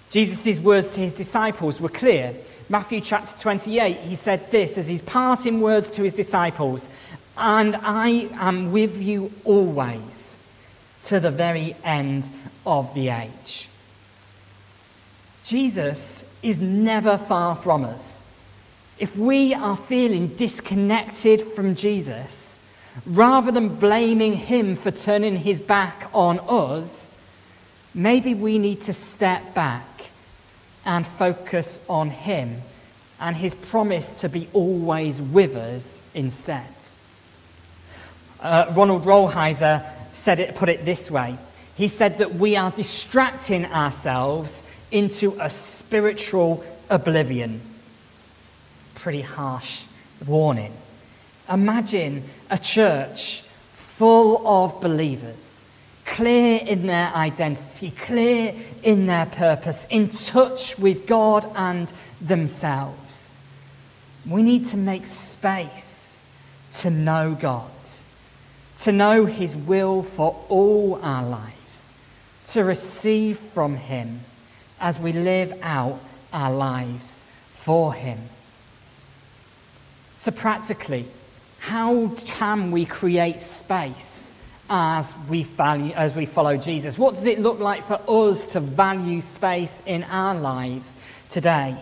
Jesus' 0.10 0.58
words 0.60 0.90
to 0.92 1.02
his 1.02 1.12
disciples 1.12 1.82
were 1.82 1.90
clear. 1.90 2.34
Matthew 2.70 3.02
chapter 3.02 3.38
28, 3.38 3.98
he 3.98 4.16
said 4.16 4.50
this 4.50 4.78
as 4.78 4.88
his 4.88 5.02
parting 5.02 5.60
words 5.60 5.90
to 5.90 6.04
his 6.04 6.14
disciples 6.14 6.88
And 7.38 7.76
I 7.76 8.30
am 8.36 8.72
with 8.72 9.04
you 9.04 9.30
always 9.44 10.40
to 11.08 11.20
the 11.20 11.30
very 11.30 11.76
end 11.84 12.30
of 12.66 12.94
the 12.94 13.10
age. 13.10 13.68
Jesus 15.44 16.24
is 16.42 16.60
never 16.60 17.18
far 17.18 17.58
from 17.58 17.84
us. 17.84 18.24
If 19.00 19.18
we 19.18 19.54
are 19.54 19.76
feeling 19.76 20.28
disconnected 20.30 21.42
from 21.42 21.76
Jesus, 21.76 22.59
rather 23.06 23.52
than 23.52 23.76
blaming 23.76 24.34
him 24.34 24.76
for 24.76 24.92
turning 24.92 25.36
his 25.36 25.60
back 25.60 26.10
on 26.14 26.40
us, 26.48 27.12
maybe 27.94 28.34
we 28.34 28.60
need 28.60 28.82
to 28.82 28.94
step 28.94 29.54
back 29.54 29.84
and 30.86 31.06
focus 31.06 31.86
on 31.90 32.10
Him 32.10 32.62
and 33.20 33.36
His 33.36 33.54
promise 33.54 34.10
to 34.22 34.30
be 34.30 34.48
always 34.54 35.22
with 35.22 35.56
us 35.56 36.02
instead. 36.14 36.66
Uh, 38.40 38.72
Ronald 38.76 39.04
Rolheiser 39.04 39.86
said 40.14 40.40
it, 40.40 40.56
put 40.56 40.70
it 40.70 40.86
this 40.86 41.12
way. 41.12 41.38
He 41.76 41.88
said 41.88 42.18
that 42.18 42.36
we 42.36 42.56
are 42.56 42.72
distracting 42.72 43.66
ourselves 43.66 44.64
into 44.92 45.38
a 45.40 45.50
spiritual 45.50 46.64
oblivion. 46.90 47.62
Pretty 48.96 49.22
harsh 49.22 49.84
warning. 50.26 50.74
Imagine 51.50 52.24
a 52.50 52.58
church 52.58 53.42
full 53.74 54.48
of 54.48 54.82
believers 54.82 55.60
clear 56.06 56.60
in 56.66 56.86
their 56.88 57.14
identity, 57.14 57.92
clear 57.92 58.54
in 58.84 59.06
their 59.06 59.26
purpose, 59.26 59.86
in 59.90 60.10
touch 60.10 60.78
with 60.78 61.06
God 61.08 61.50
and 61.56 61.92
themselves. 62.20 63.38
We 64.28 64.44
need 64.44 64.66
to 64.66 64.78
make 64.78 65.06
space 65.06 66.26
to 66.72 66.90
know 66.90 67.38
God, 67.40 67.72
to 68.78 68.92
know 68.92 69.26
His 69.26 69.56
will 69.56 70.04
for 70.04 70.44
all 70.50 71.00
our 71.02 71.24
lives, 71.24 71.94
to 72.48 72.64
receive 72.64 73.38
from 73.38 73.76
Him 73.76 74.22
as 74.80 75.00
we 75.00 75.14
live 75.14 75.54
out 75.62 76.00
our 76.34 76.52
lives 76.52 77.24
for 77.48 77.94
Him. 77.94 78.20
So, 80.16 80.32
practically, 80.32 81.06
how 81.60 82.08
can 82.26 82.72
we 82.72 82.86
create 82.86 83.40
space 83.40 84.32
as 84.70 85.16
we, 85.28 85.44
value, 85.44 85.94
as 85.94 86.16
we 86.16 86.26
follow 86.26 86.58
Jesus? 86.58 86.98
What 86.98 87.16
does 87.16 87.26
it 87.26 87.40
look 87.40 87.60
like 87.60 87.84
for 87.84 88.00
us 88.08 88.46
to 88.48 88.60
value 88.60 89.22
space 89.22 89.82
in 89.86 90.04
our 90.04 90.36
lives 90.36 90.96
today? 91.30 91.76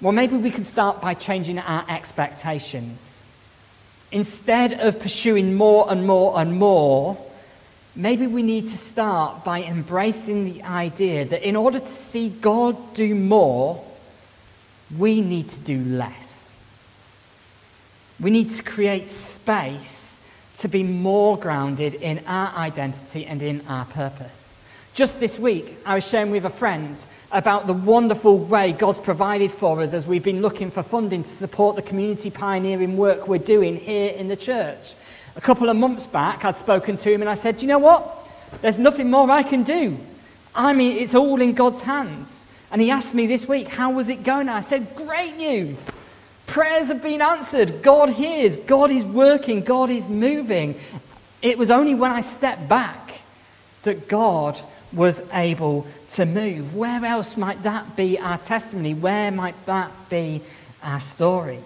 Well, 0.00 0.12
maybe 0.12 0.36
we 0.36 0.50
can 0.50 0.64
start 0.64 1.00
by 1.00 1.14
changing 1.14 1.58
our 1.58 1.84
expectations. 1.88 3.22
Instead 4.12 4.74
of 4.74 5.00
pursuing 5.00 5.54
more 5.54 5.90
and 5.90 6.06
more 6.06 6.38
and 6.38 6.58
more, 6.58 7.18
maybe 7.96 8.26
we 8.26 8.42
need 8.42 8.66
to 8.66 8.76
start 8.76 9.44
by 9.44 9.62
embracing 9.62 10.44
the 10.44 10.62
idea 10.62 11.24
that 11.24 11.46
in 11.46 11.56
order 11.56 11.78
to 11.78 11.86
see 11.86 12.28
God 12.28 12.94
do 12.94 13.14
more, 13.14 13.84
we 14.96 15.20
need 15.20 15.48
to 15.50 15.60
do 15.60 15.82
less. 15.84 16.37
We 18.20 18.30
need 18.30 18.50
to 18.50 18.62
create 18.62 19.08
space 19.08 20.20
to 20.56 20.68
be 20.68 20.82
more 20.82 21.38
grounded 21.38 21.94
in 21.94 22.20
our 22.26 22.54
identity 22.56 23.24
and 23.24 23.40
in 23.42 23.62
our 23.68 23.84
purpose. 23.84 24.54
Just 24.92 25.20
this 25.20 25.38
week, 25.38 25.76
I 25.86 25.94
was 25.94 26.08
sharing 26.08 26.32
with 26.32 26.44
a 26.44 26.50
friend 26.50 27.00
about 27.30 27.68
the 27.68 27.72
wonderful 27.72 28.36
way 28.36 28.72
God's 28.72 28.98
provided 28.98 29.52
for 29.52 29.80
us 29.80 29.92
as 29.92 30.08
we've 30.08 30.24
been 30.24 30.42
looking 30.42 30.72
for 30.72 30.82
funding 30.82 31.22
to 31.22 31.28
support 31.28 31.76
the 31.76 31.82
community 31.82 32.30
pioneering 32.30 32.96
work 32.96 33.28
we're 33.28 33.38
doing 33.38 33.76
here 33.76 34.10
in 34.10 34.26
the 34.26 34.34
church. 34.34 34.94
A 35.36 35.40
couple 35.40 35.68
of 35.68 35.76
months 35.76 36.04
back, 36.04 36.44
I'd 36.44 36.56
spoken 36.56 36.96
to 36.96 37.12
him 37.12 37.20
and 37.20 37.30
I 37.30 37.34
said, 37.34 37.58
Do 37.58 37.66
you 37.66 37.68
know 37.68 37.78
what? 37.78 38.28
There's 38.60 38.78
nothing 38.78 39.08
more 39.08 39.30
I 39.30 39.44
can 39.44 39.62
do. 39.62 39.96
I 40.52 40.72
mean, 40.72 40.96
it's 40.96 41.14
all 41.14 41.40
in 41.40 41.52
God's 41.52 41.82
hands. 41.82 42.46
And 42.72 42.82
he 42.82 42.90
asked 42.90 43.14
me 43.14 43.28
this 43.28 43.46
week, 43.46 43.68
How 43.68 43.92
was 43.92 44.08
it 44.08 44.24
going? 44.24 44.48
I 44.48 44.58
said, 44.58 44.96
Great 44.96 45.36
news. 45.36 45.88
Prayers 46.48 46.88
have 46.88 47.02
been 47.02 47.22
answered. 47.22 47.82
God 47.82 48.08
hears. 48.10 48.56
God 48.56 48.90
is 48.90 49.04
working. 49.04 49.60
God 49.60 49.90
is 49.90 50.08
moving. 50.08 50.74
It 51.42 51.58
was 51.58 51.70
only 51.70 51.94
when 51.94 52.10
I 52.10 52.22
stepped 52.22 52.68
back 52.68 53.20
that 53.84 54.08
God 54.08 54.60
was 54.92 55.22
able 55.32 55.86
to 56.10 56.24
move. 56.24 56.74
Where 56.74 57.04
else 57.04 57.36
might 57.36 57.62
that 57.62 57.96
be 57.96 58.18
our 58.18 58.38
testimony? 58.38 58.94
Where 58.94 59.30
might 59.30 59.54
that 59.66 59.92
be 60.08 60.40
our 60.82 61.00
story? 61.00 61.60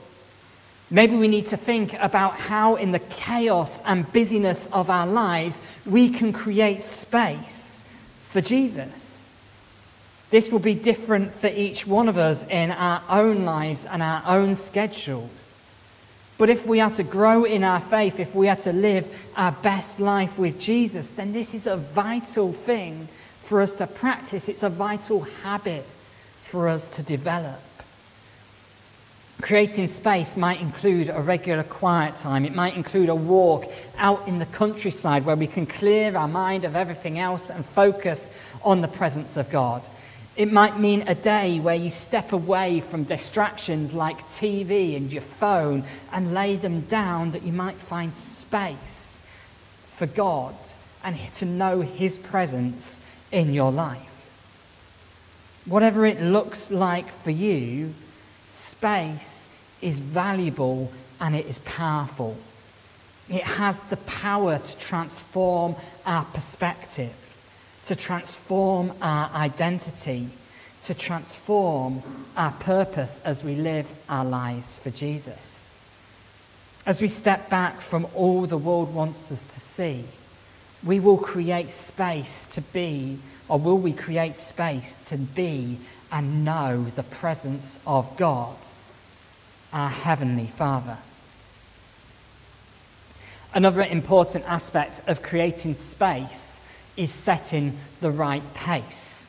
Maybe 0.91 1.17
we 1.17 1.29
need 1.29 1.47
to 1.47 1.57
think 1.57 1.95
about 1.95 2.35
how, 2.35 2.75
in 2.75 2.93
the 2.93 2.99
chaos 2.99 3.81
and 3.87 4.13
busyness 4.13 4.67
of 4.73 4.91
our 4.91 5.07
lives, 5.07 5.63
we 5.87 6.11
can 6.11 6.33
create 6.33 6.83
space 6.83 7.83
for 8.29 8.41
Jesus. 8.41 9.12
This 10.33 10.51
will 10.51 10.61
be 10.61 10.75
different 10.75 11.35
for 11.35 11.49
each 11.49 11.87
one 11.87 12.09
of 12.09 12.17
us 12.17 12.45
in 12.49 12.71
our 12.71 13.03
own 13.11 13.45
lives 13.45 13.85
and 13.85 14.03
our 14.03 14.23
own 14.27 14.55
schedules. 14.55 15.61
But 16.39 16.49
if 16.49 16.67
we 16.67 16.81
are 16.81 16.91
to 16.93 17.03
grow 17.03 17.45
in 17.45 17.63
our 17.63 17.81
faith, 17.81 18.19
if 18.19 18.35
we 18.35 18.49
are 18.49 18.57
to 18.57 18.73
live 18.73 19.31
our 19.37 19.53
best 19.53 20.01
life 20.01 20.39
with 20.39 20.59
Jesus, 20.59 21.09
then 21.09 21.35
this 21.35 21.53
is 21.53 21.67
a 21.67 21.77
vital 21.77 22.55
thing 22.55 23.09
for 23.43 23.61
us 23.61 23.73
to 23.75 23.87
practice. 23.87 24.49
It's 24.49 24.63
a 24.63 24.71
vital 24.71 25.21
habit 25.21 25.85
for 26.45 26.67
us 26.67 26.89
to 26.97 27.03
develop. 27.03 27.61
Creating 29.43 29.87
space 29.87 30.35
might 30.35 30.63
include 30.63 31.11
a 31.11 31.21
regular 31.21 31.63
quiet 31.63 32.17
time. 32.17 32.47
It 32.47 32.55
might 32.55 32.75
include 32.75 33.11
a 33.11 33.15
walk 33.15 33.71
out 33.99 34.27
in 34.27 34.39
the 34.39 34.47
countryside 34.47 35.27
where 35.27 35.37
we 35.37 35.47
can 35.47 35.67
clear 35.67 36.17
our 36.17 36.27
mind 36.27 36.65
of 36.65 36.75
everything 36.75 37.19
else 37.19 37.51
and 37.51 37.67
focus 37.67 38.31
on 38.63 38.81
the 38.81 38.89
presence 38.89 39.37
of 39.37 39.51
God. 39.51 39.87
It 40.35 40.51
might 40.51 40.79
mean 40.79 41.05
a 41.07 41.15
day 41.15 41.61
where 41.61 41.75
you 41.75 41.91
step 41.91 42.33
away 42.33 42.81
from 42.81 43.05
distractions 43.05 43.93
like 43.93 44.27
TV 44.27 44.97
and 44.97 45.13
your 45.13 45.23
phone 45.23 45.85
and 46.11 46.33
lay 46.33 46.57
them 46.57 46.81
down, 46.83 47.33
that 47.33 47.43
you 47.43 47.53
might 47.53 47.77
find 47.77 48.15
space 48.15 49.21
for 49.95 50.07
God 50.07 50.55
and 51.05 51.19
to 51.35 51.45
know 51.45 51.83
His 51.83 52.17
presence 52.17 53.01
in 53.31 53.53
your 53.53 53.71
life. 53.71 54.09
Whatever 55.67 56.07
it 56.07 56.21
looks 56.21 56.71
like 56.71 57.11
for 57.11 57.31
you, 57.31 57.93
space 58.49 59.51
is 59.83 59.99
valuable 59.99 60.91
and 61.21 61.37
it 61.37 61.45
is 61.45 61.59
powerful. 61.61 62.39
It 63.29 63.43
has 63.43 63.81
the 63.81 63.99
power 63.99 64.59
to 64.59 64.79
transform 64.79 65.77
our 66.07 66.25
perspective 66.25 67.22
to 67.85 67.97
transform 67.97 68.93
our 69.03 69.31
identity, 69.35 70.29
to 70.83 70.95
transform 70.95 72.03
our 72.37 72.53
purpose 72.53 73.21
as 73.25 73.43
we 73.43 73.55
live 73.57 73.89
our 74.09 74.25
lives 74.25 74.79
for 74.79 74.91
Jesus. 74.91 75.75
As 76.85 77.01
we 77.01 77.09
step 77.09 77.49
back 77.49 77.81
from 77.81 78.07
all 78.15 78.47
the 78.47 78.59
world 78.59 78.93
wants 78.93 79.31
us 79.31 79.43
to 79.43 79.61
see, 79.61 80.05
we 80.85 80.99
will 80.99 81.19
create 81.19 81.71
space 81.71 82.47
to 82.49 82.61
be, 82.61 83.19
or 83.49 83.59
will 83.59 83.79
we 83.79 83.93
create 83.93 84.37
space 84.37 84.97
to 85.09 85.17
be 85.17 85.79
and 86.11 86.45
know 86.45 86.87
the 86.97 87.05
presence 87.05 87.79
of 87.87 88.17
God, 88.17 88.57
our 89.73 89.89
Heavenly 89.89 90.47
Father? 90.47 90.99
Another 93.55 93.83
important 93.83 94.45
aspect 94.49 95.03
of 95.07 95.23
creating 95.23 95.75
space 95.75 96.59
is 96.97 97.11
setting 97.11 97.77
the 98.01 98.11
right 98.11 98.43
pace. 98.55 99.29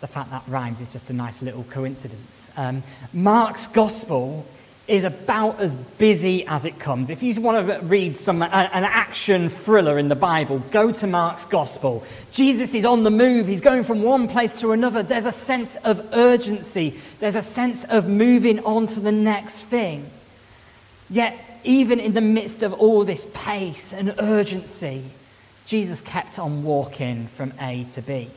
The 0.00 0.06
fact 0.06 0.30
that 0.30 0.42
rhymes 0.48 0.80
is 0.80 0.88
just 0.88 1.10
a 1.10 1.12
nice 1.12 1.42
little 1.42 1.64
coincidence. 1.64 2.50
Um, 2.56 2.82
Mark's 3.12 3.66
gospel 3.66 4.46
is 4.88 5.04
about 5.04 5.60
as 5.60 5.74
busy 5.74 6.44
as 6.46 6.64
it 6.64 6.78
comes. 6.78 7.08
If 7.08 7.22
you 7.22 7.40
want 7.40 7.66
to 7.68 7.78
read 7.86 8.16
some, 8.16 8.42
an 8.42 8.50
action 8.50 9.48
thriller 9.48 9.98
in 9.98 10.08
the 10.08 10.16
Bible, 10.16 10.58
go 10.70 10.90
to 10.92 11.06
Mark's 11.06 11.44
gospel. 11.44 12.04
Jesus 12.32 12.74
is 12.74 12.84
on 12.84 13.04
the 13.04 13.10
move, 13.10 13.46
he's 13.46 13.60
going 13.60 13.84
from 13.84 14.02
one 14.02 14.26
place 14.26 14.58
to 14.60 14.72
another. 14.72 15.02
There's 15.04 15.24
a 15.24 15.32
sense 15.32 15.76
of 15.76 16.12
urgency, 16.12 16.98
there's 17.20 17.36
a 17.36 17.42
sense 17.42 17.84
of 17.84 18.08
moving 18.08 18.58
on 18.64 18.86
to 18.88 19.00
the 19.00 19.12
next 19.12 19.64
thing. 19.64 20.10
Yet, 21.08 21.36
even 21.62 22.00
in 22.00 22.14
the 22.14 22.20
midst 22.20 22.64
of 22.64 22.72
all 22.72 23.04
this 23.04 23.26
pace 23.32 23.92
and 23.92 24.14
urgency, 24.18 25.04
Jesus 25.66 26.00
kept 26.00 26.38
on 26.38 26.62
walking 26.62 27.26
from 27.28 27.52
A 27.60 27.84
to 27.84 28.02
B. 28.02 28.28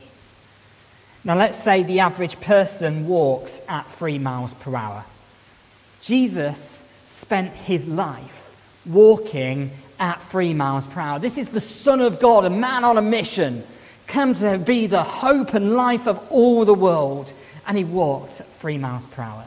Now, 1.24 1.36
let's 1.36 1.58
say 1.58 1.82
the 1.82 2.00
average 2.00 2.40
person 2.40 3.08
walks 3.08 3.60
at 3.68 3.90
three 3.90 4.18
miles 4.18 4.54
per 4.54 4.74
hour. 4.76 5.04
Jesus 6.00 6.84
spent 7.04 7.52
his 7.52 7.86
life 7.86 8.54
walking 8.84 9.72
at 9.98 10.22
three 10.22 10.54
miles 10.54 10.86
per 10.86 11.00
hour. 11.00 11.18
This 11.18 11.36
is 11.36 11.48
the 11.48 11.60
Son 11.60 12.00
of 12.00 12.20
God, 12.20 12.44
a 12.44 12.50
man 12.50 12.84
on 12.84 12.96
a 12.96 13.02
mission, 13.02 13.64
come 14.06 14.34
to 14.34 14.56
be 14.58 14.86
the 14.86 15.02
hope 15.02 15.54
and 15.54 15.74
life 15.74 16.06
of 16.06 16.24
all 16.30 16.64
the 16.64 16.74
world, 16.74 17.32
and 17.66 17.76
he 17.76 17.82
walked 17.82 18.40
at 18.40 18.46
three 18.46 18.78
miles 18.78 19.04
per 19.06 19.22
hour. 19.22 19.44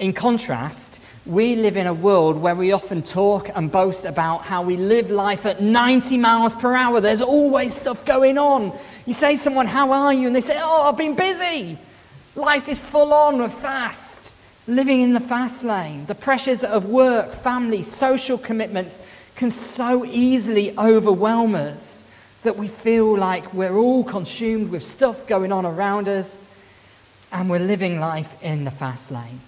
In 0.00 0.14
contrast, 0.14 0.98
we 1.26 1.56
live 1.56 1.76
in 1.76 1.86
a 1.86 1.92
world 1.92 2.38
where 2.38 2.54
we 2.54 2.72
often 2.72 3.02
talk 3.02 3.50
and 3.54 3.70
boast 3.70 4.06
about 4.06 4.38
how 4.38 4.62
we 4.62 4.78
live 4.78 5.10
life 5.10 5.44
at 5.44 5.60
90 5.60 6.16
miles 6.16 6.54
per 6.54 6.74
hour. 6.74 7.02
There's 7.02 7.20
always 7.20 7.74
stuff 7.74 8.06
going 8.06 8.38
on. 8.38 8.72
You 9.04 9.12
say 9.12 9.32
to 9.32 9.36
someone, 9.36 9.66
How 9.66 9.92
are 9.92 10.14
you? 10.14 10.26
And 10.26 10.34
they 10.34 10.40
say, 10.40 10.58
Oh, 10.58 10.88
I've 10.88 10.96
been 10.96 11.16
busy. 11.16 11.76
Life 12.34 12.66
is 12.70 12.80
full 12.80 13.12
on, 13.12 13.36
we're 13.36 13.50
fast, 13.50 14.34
living 14.66 15.02
in 15.02 15.12
the 15.12 15.20
fast 15.20 15.64
lane. 15.64 16.06
The 16.06 16.14
pressures 16.14 16.64
of 16.64 16.86
work, 16.86 17.34
family, 17.34 17.82
social 17.82 18.38
commitments 18.38 19.00
can 19.36 19.50
so 19.50 20.06
easily 20.06 20.78
overwhelm 20.78 21.54
us 21.54 22.06
that 22.42 22.56
we 22.56 22.68
feel 22.68 23.18
like 23.18 23.52
we're 23.52 23.76
all 23.76 24.02
consumed 24.04 24.70
with 24.70 24.82
stuff 24.82 25.26
going 25.26 25.52
on 25.52 25.66
around 25.66 26.08
us 26.08 26.38
and 27.32 27.50
we're 27.50 27.58
living 27.58 28.00
life 28.00 28.42
in 28.42 28.64
the 28.64 28.70
fast 28.70 29.10
lane. 29.10 29.40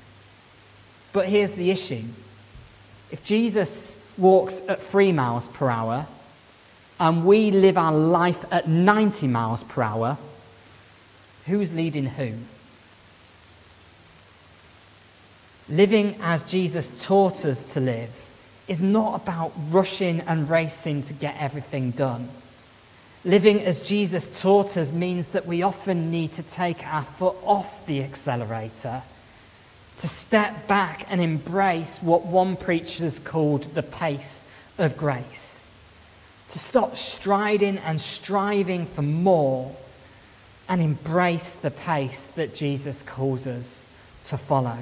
But 1.12 1.28
here's 1.28 1.52
the 1.52 1.70
issue 1.70 2.04
if 3.10 3.22
Jesus 3.24 3.96
walks 4.16 4.62
at 4.68 4.82
three 4.82 5.12
miles 5.12 5.48
per 5.48 5.68
hour 5.68 6.06
and 6.98 7.26
we 7.26 7.50
live 7.50 7.76
our 7.76 7.92
life 7.92 8.44
at 8.50 8.68
90 8.68 9.26
miles 9.26 9.64
per 9.64 9.82
hour, 9.82 10.18
who's 11.46 11.72
leading 11.74 12.06
who? 12.06 12.32
Living 15.68 16.16
as 16.20 16.42
Jesus 16.42 17.04
taught 17.04 17.44
us 17.44 17.62
to 17.74 17.80
live 17.80 18.28
is 18.68 18.80
not 18.80 19.20
about 19.22 19.52
rushing 19.70 20.20
and 20.20 20.48
racing 20.48 21.02
to 21.02 21.12
get 21.12 21.36
everything 21.38 21.90
done. 21.90 22.28
Living 23.24 23.60
as 23.60 23.82
Jesus 23.82 24.40
taught 24.40 24.76
us 24.76 24.92
means 24.92 25.28
that 25.28 25.46
we 25.46 25.62
often 25.62 26.10
need 26.10 26.32
to 26.32 26.42
take 26.42 26.86
our 26.86 27.02
foot 27.02 27.36
off 27.44 27.84
the 27.86 28.02
accelerator 28.02 29.02
to 29.98 30.08
step 30.08 30.66
back 30.66 31.06
and 31.10 31.20
embrace 31.20 32.02
what 32.02 32.26
one 32.26 32.56
preacher 32.56 33.04
has 33.04 33.18
called 33.18 33.74
the 33.74 33.82
pace 33.82 34.46
of 34.78 34.96
grace. 34.96 35.70
to 36.52 36.58
stop 36.58 36.98
striding 36.98 37.78
and 37.78 37.98
striving 37.98 38.84
for 38.84 39.00
more 39.00 39.74
and 40.68 40.82
embrace 40.82 41.54
the 41.54 41.70
pace 41.70 42.26
that 42.26 42.54
Jesus 42.54 43.00
calls 43.00 43.46
us 43.46 43.86
to 44.24 44.36
follow. 44.36 44.76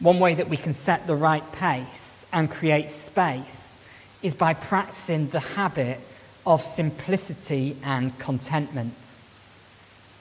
One 0.00 0.18
way 0.18 0.34
that 0.34 0.48
we 0.48 0.56
can 0.56 0.72
set 0.72 1.06
the 1.06 1.14
right 1.14 1.44
pace 1.52 2.26
and 2.32 2.50
create 2.50 2.90
space 2.90 3.78
is 4.20 4.34
by 4.34 4.52
practicing 4.52 5.28
the 5.28 5.38
habit 5.38 6.00
of 6.44 6.60
simplicity 6.60 7.76
and 7.84 8.18
contentment. 8.18 9.16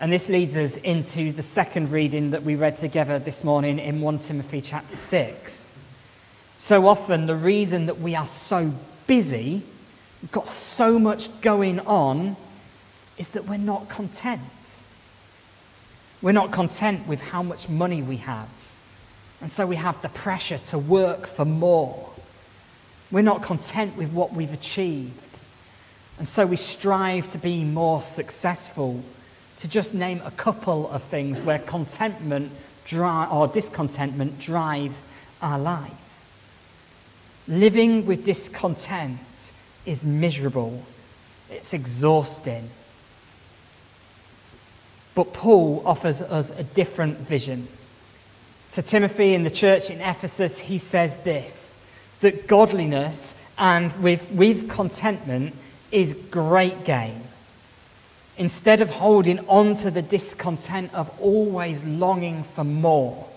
And 0.02 0.14
this 0.14 0.30
leads 0.30 0.56
us 0.56 0.78
into 0.78 1.34
the 1.34 1.42
second 1.42 1.92
reading 1.92 2.32
that 2.32 2.44
we 2.44 2.56
read 2.56 2.78
together 2.78 3.20
this 3.20 3.44
morning 3.44 3.80
in 3.80 4.00
1 4.00 4.20
Timothy 4.20 4.62
chapter 4.62 4.96
6. 4.96 5.76
So 6.58 6.88
often, 6.88 7.26
the 7.26 7.36
reason 7.36 7.88
that 7.88 8.00
we 8.00 8.16
are 8.16 8.26
so 8.26 8.72
busy, 9.08 9.62
we've 10.22 10.32
got 10.32 10.48
so 10.48 11.00
much 11.00 11.42
going 11.42 11.82
on, 11.82 12.38
is 13.18 13.28
that 13.30 13.46
we're 13.46 13.58
not 13.58 13.90
content. 13.90 14.84
We're 16.22 16.32
not 16.32 16.52
content 16.52 17.06
with 17.06 17.20
how 17.20 17.44
much 17.44 17.68
money 17.68 18.02
we 18.02 18.18
have. 18.18 18.48
And 19.42 19.52
so 19.52 19.68
we 19.68 19.76
have 19.76 20.02
the 20.02 20.10
pressure 20.10 20.60
to 20.60 20.78
work 20.78 21.28
for 21.28 21.44
more. 21.44 22.10
We're 23.12 23.22
not 23.22 23.44
content 23.44 23.98
with 23.98 24.14
what 24.14 24.32
we've 24.32 24.54
achieved. 24.54 25.44
And 26.18 26.26
so 26.26 26.46
we 26.46 26.56
strive 26.56 27.28
to 27.30 27.38
be 27.38 27.66
more 27.66 28.02
successful. 28.02 29.04
To 29.60 29.67
just 29.67 29.93
name 29.93 30.22
a 30.24 30.32
couple 30.32 30.89
of 30.89 31.04
things 31.04 31.39
where 31.39 31.60
contentment 31.60 32.52
dri- 32.86 33.28
or 33.30 33.48
discontentment 33.48 34.39
drives 34.39 35.08
our 35.41 35.60
lives. 35.60 36.32
Living 37.48 38.06
with 38.06 38.24
discontent 38.24 39.52
is 39.86 40.04
miserable, 40.04 40.84
it's 41.50 41.74
exhausting. 41.74 42.69
But 45.15 45.34
Paul 45.34 45.84
offers 45.86 46.22
us 46.22 46.52
a 46.52 46.63
different 46.63 47.17
vision. 47.17 47.67
To 48.72 48.82
Timothy 48.82 49.34
in 49.34 49.43
the 49.43 49.50
church 49.50 49.89
in 49.89 50.00
Ephesus, 50.00 50.60
he 50.60 50.78
says 50.78 51.17
this 51.17 51.78
that 52.22 52.48
godliness 52.48 53.34
and 53.58 53.91
with, 54.02 54.30
with 54.32 54.69
contentment 54.69 55.56
is 55.91 56.13
great 56.13 56.84
gain. 56.86 57.22
Instead 58.39 58.82
of 58.82 58.89
holding 58.89 59.38
on 59.47 59.75
to 59.75 59.91
the 59.91 60.02
discontent 60.02 60.91
of 60.93 61.12
always 61.19 61.84
longing 61.84 62.41
for 62.41 62.63
more, 62.63 63.28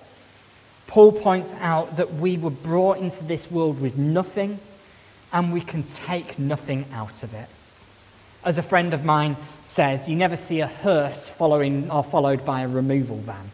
Paul 0.86 1.12
points 1.12 1.52
out 1.60 1.96
that 1.96 2.14
we 2.14 2.38
were 2.38 2.50
brought 2.50 2.98
into 2.98 3.24
this 3.24 3.50
world 3.50 3.80
with 3.80 3.98
nothing 3.98 4.60
and 5.32 5.52
we 5.52 5.60
can 5.60 5.82
take 5.82 6.38
nothing 6.38 6.84
out 6.92 7.22
of 7.22 7.34
it. 7.34 7.48
As 8.44 8.58
a 8.58 8.62
friend 8.62 8.94
of 8.94 9.04
mine 9.04 9.36
says, 9.64 10.08
you 10.08 10.14
never 10.14 10.36
see 10.36 10.60
a 10.60 10.66
hearse 10.68 11.28
following 11.28 11.90
or 11.90 12.04
followed 12.04 12.44
by 12.44 12.62
a 12.62 12.68
removal 12.68 13.16
van. 13.16 13.50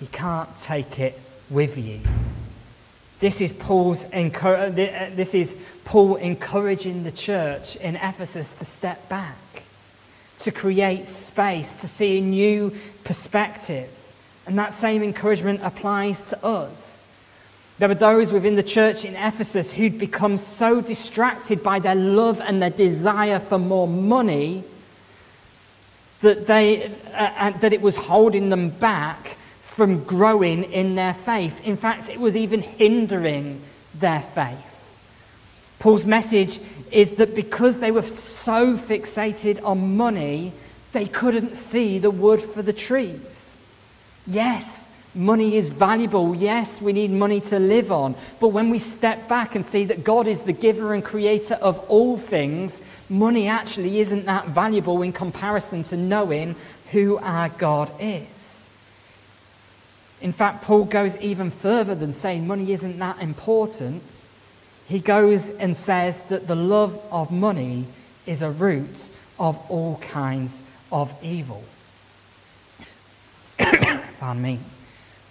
You 0.00 0.08
can't 0.08 0.54
take 0.56 0.98
it 0.98 1.18
with 1.48 1.78
you. 1.78 2.00
This 3.20 3.40
is, 3.40 3.52
Paul's, 3.52 4.04
uh, 4.12 4.70
this 5.14 5.34
is 5.34 5.56
Paul 5.84 6.16
encouraging 6.16 7.04
the 7.04 7.12
church 7.12 7.76
in 7.76 7.96
Ephesus 7.96 8.52
to 8.52 8.64
step 8.64 9.08
back, 9.08 9.57
to 10.38 10.50
create 10.50 11.06
space, 11.06 11.72
to 11.72 11.88
see 11.88 12.18
a 12.18 12.20
new 12.20 12.74
perspective. 13.04 13.90
And 14.46 14.58
that 14.58 14.72
same 14.72 15.02
encouragement 15.02 15.60
applies 15.62 16.22
to 16.22 16.44
us. 16.44 17.06
There 17.78 17.88
were 17.88 17.94
those 17.94 18.32
within 18.32 18.56
the 18.56 18.62
church 18.62 19.04
in 19.04 19.14
Ephesus 19.14 19.70
who'd 19.70 19.98
become 19.98 20.36
so 20.36 20.80
distracted 20.80 21.62
by 21.62 21.78
their 21.78 21.94
love 21.94 22.40
and 22.40 22.60
their 22.60 22.70
desire 22.70 23.38
for 23.38 23.58
more 23.58 23.86
money 23.86 24.64
that, 26.22 26.46
they, 26.46 26.90
uh, 27.14 27.50
that 27.50 27.72
it 27.72 27.80
was 27.80 27.96
holding 27.96 28.48
them 28.48 28.70
back 28.70 29.36
from 29.60 30.02
growing 30.04 30.64
in 30.64 30.96
their 30.96 31.14
faith. 31.14 31.64
In 31.64 31.76
fact, 31.76 32.08
it 32.08 32.18
was 32.18 32.36
even 32.36 32.62
hindering 32.62 33.60
their 33.94 34.22
faith. 34.22 34.67
Paul's 35.78 36.04
message 36.04 36.60
is 36.90 37.12
that 37.12 37.34
because 37.34 37.78
they 37.78 37.90
were 37.90 38.02
so 38.02 38.76
fixated 38.76 39.62
on 39.64 39.96
money, 39.96 40.52
they 40.92 41.06
couldn't 41.06 41.54
see 41.54 41.98
the 41.98 42.10
wood 42.10 42.42
for 42.42 42.62
the 42.62 42.72
trees. 42.72 43.56
Yes, 44.26 44.90
money 45.14 45.56
is 45.56 45.68
valuable. 45.68 46.34
Yes, 46.34 46.82
we 46.82 46.92
need 46.92 47.10
money 47.10 47.40
to 47.42 47.58
live 47.58 47.92
on. 47.92 48.14
But 48.40 48.48
when 48.48 48.70
we 48.70 48.78
step 48.78 49.28
back 49.28 49.54
and 49.54 49.64
see 49.64 49.84
that 49.84 50.04
God 50.04 50.26
is 50.26 50.40
the 50.40 50.52
giver 50.52 50.94
and 50.94 51.04
creator 51.04 51.54
of 51.54 51.78
all 51.88 52.18
things, 52.18 52.82
money 53.08 53.48
actually 53.48 54.00
isn't 54.00 54.26
that 54.26 54.48
valuable 54.48 55.02
in 55.02 55.12
comparison 55.12 55.82
to 55.84 55.96
knowing 55.96 56.56
who 56.90 57.18
our 57.18 57.48
God 57.50 57.90
is. 58.00 58.70
In 60.20 60.32
fact, 60.32 60.64
Paul 60.64 60.84
goes 60.84 61.16
even 61.18 61.50
further 61.50 61.94
than 61.94 62.12
saying 62.12 62.46
money 62.46 62.72
isn't 62.72 62.98
that 62.98 63.20
important. 63.20 64.24
He 64.88 65.00
goes 65.00 65.50
and 65.50 65.76
says 65.76 66.18
that 66.28 66.46
the 66.46 66.56
love 66.56 67.00
of 67.12 67.30
money 67.30 67.84
is 68.26 68.42
a 68.42 68.50
root 68.50 69.10
of 69.38 69.58
all 69.70 69.98
kinds 69.98 70.62
of 70.90 71.12
evil. 71.22 71.62
Pardon 73.58 74.42
me. 74.42 74.58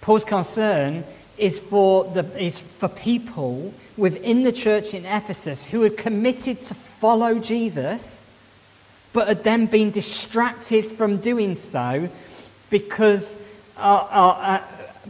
Paul's 0.00 0.24
concern 0.24 1.04
is 1.36 1.58
for, 1.58 2.04
the, 2.04 2.42
is 2.42 2.60
for 2.60 2.88
people 2.88 3.74
within 3.96 4.44
the 4.44 4.52
church 4.52 4.94
in 4.94 5.04
Ephesus 5.04 5.64
who 5.64 5.82
had 5.82 5.96
committed 5.96 6.60
to 6.62 6.74
follow 6.74 7.38
Jesus, 7.38 8.28
but 9.12 9.28
had 9.28 9.44
then 9.44 9.66
been 9.66 9.90
distracted 9.90 10.86
from 10.86 11.18
doing 11.18 11.54
so 11.54 12.08
because 12.70 13.38
uh, 13.76 13.80
uh, 13.80 14.28
uh, 14.40 14.62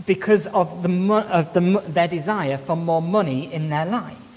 because 0.06 0.46
of, 0.48 0.82
the, 0.82 1.12
of 1.12 1.52
the, 1.54 1.82
their 1.88 2.06
desire 2.06 2.58
for 2.58 2.76
more 2.76 3.02
money 3.02 3.52
in 3.52 3.68
their 3.68 3.86
lives. 3.86 4.27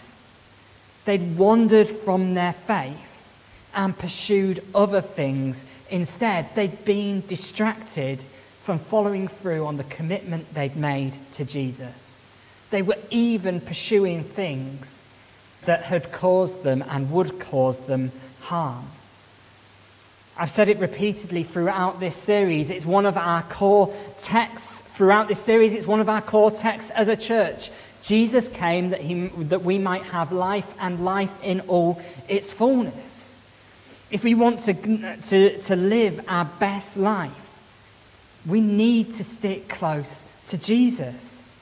They'd 1.06 1.38
wandered 1.38 1.90
from 1.90 2.34
their 2.34 2.54
faith 2.54 3.08
and 3.74 3.98
pursued 3.98 4.64
other 4.76 5.02
things 5.02 5.66
instead. 5.90 6.54
They'd 6.56 6.84
been 6.86 7.24
distracted 7.28 8.24
from 8.64 8.80
following 8.80 9.28
through 9.28 9.66
on 9.66 9.78
the 9.78 9.84
commitment 9.86 10.54
they'd 10.54 10.76
made 10.76 11.18
to 11.34 11.46
Jesus. 11.46 12.22
They 12.70 12.82
were 12.82 12.98
even 13.10 13.60
pursuing 13.60 14.24
things 14.24 15.10
that 15.66 15.84
had 15.84 16.12
caused 16.12 16.64
them 16.64 16.84
and 16.90 17.12
would 17.12 17.40
cause 17.40 17.82
them 17.82 18.12
harm. 18.42 18.88
I've 20.38 20.50
said 20.50 20.70
it 20.70 20.80
repeatedly 20.80 21.44
throughout 21.44 22.00
this 22.00 22.16
series. 22.16 22.72
It's 22.72 22.86
one 22.86 23.06
of 23.06 23.18
our 23.18 23.44
core 23.44 23.94
texts 24.18 24.82
throughout 24.82 25.28
this 25.28 25.40
series. 25.40 25.74
It's 25.74 25.86
one 25.86 26.00
of 26.00 26.10
our 26.10 26.22
core 26.22 26.52
texts 26.52 26.90
as 26.92 27.08
a 27.08 27.16
church. 27.16 27.70
Jesus 28.02 28.48
came 28.48 28.90
that, 28.90 29.02
he, 29.02 29.28
that 29.28 29.64
we 29.64 29.78
might 29.78 30.04
have 30.04 30.32
life 30.32 30.74
and 30.80 31.06
life 31.06 31.44
in 31.44 31.62
all 31.62 32.02
its 32.28 32.52
fullness. 32.52 33.44
If 34.10 34.24
we 34.24 34.34
want 34.34 34.60
to, 34.60 35.18
to, 35.18 35.58
to 35.60 35.76
live 35.76 36.24
our 36.28 36.46
best 36.46 36.98
life, 36.98 37.50
we 38.46 38.60
need 38.60 39.12
to 39.14 39.24
stick 39.24 39.70
close 39.70 40.26
to 40.46 40.58
Jesus. 40.58 41.54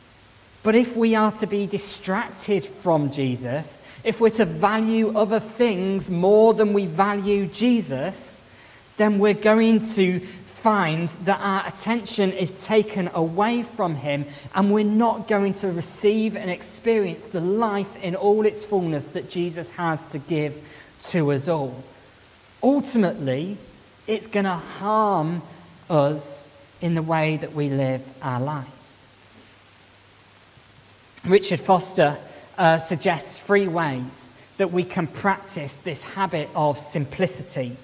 But 0.63 0.75
if 0.75 0.95
we 0.95 1.15
are 1.15 1.31
to 1.33 1.47
be 1.47 1.67
distracted 1.67 2.65
from 2.65 3.11
Jesus, 3.11 3.81
if 4.03 4.19
we're 4.19 4.29
to 4.31 4.45
value 4.45 5.17
other 5.17 5.39
things 5.39 6.09
more 6.09 6.53
than 6.53 6.73
we 6.73 6.85
value 6.85 7.47
Jesus, 7.47 8.41
then 8.97 9.19
we're 9.19 9.33
going 9.33 9.79
to 9.79 10.21
find 10.61 11.07
that 11.25 11.39
our 11.41 11.67
attention 11.67 12.31
is 12.31 12.65
taken 12.65 13.09
away 13.13 13.63
from 13.63 13.95
Him 13.95 14.25
and 14.53 14.73
we're 14.73 14.83
not 14.83 15.27
going 15.27 15.53
to 15.53 15.71
receive 15.71 16.35
and 16.35 16.49
experience 16.49 17.23
the 17.23 17.41
life 17.41 17.95
in 18.03 18.15
all 18.15 18.45
its 18.45 18.65
fullness 18.65 19.07
that 19.09 19.29
Jesus 19.29 19.69
has 19.71 20.05
to 20.05 20.19
give 20.19 20.61
to 21.03 21.31
us 21.31 21.47
all. 21.47 21.83
Ultimately, 22.61 23.57
it's 24.05 24.27
going 24.27 24.45
to 24.45 24.51
harm 24.51 25.41
us 25.89 26.49
in 26.81 26.95
the 26.95 27.01
way 27.01 27.37
that 27.37 27.53
we 27.53 27.69
live 27.69 28.01
our 28.21 28.39
lives. 28.39 29.13
Richard 31.25 31.59
Foster 31.59 32.17
uh, 32.57 32.77
suggests 32.77 33.39
three 33.39 33.67
ways 33.67 34.33
that 34.57 34.71
we 34.71 34.83
can 34.83 35.07
practice 35.07 35.75
this 35.75 36.03
habit 36.03 36.49
of 36.53 36.77
simplicity 36.77 37.77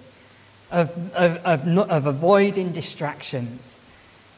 of, 0.76 1.16
of, 1.16 1.38
of, 1.46 1.78
of 1.90 2.06
avoiding 2.06 2.74
distractions 2.74 3.82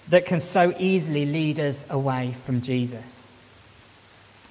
that 0.09 0.25
can 0.25 0.39
so 0.39 0.73
easily 0.77 1.25
lead 1.25 1.59
us 1.59 1.85
away 1.89 2.35
from 2.45 2.61
Jesus. 2.61 3.35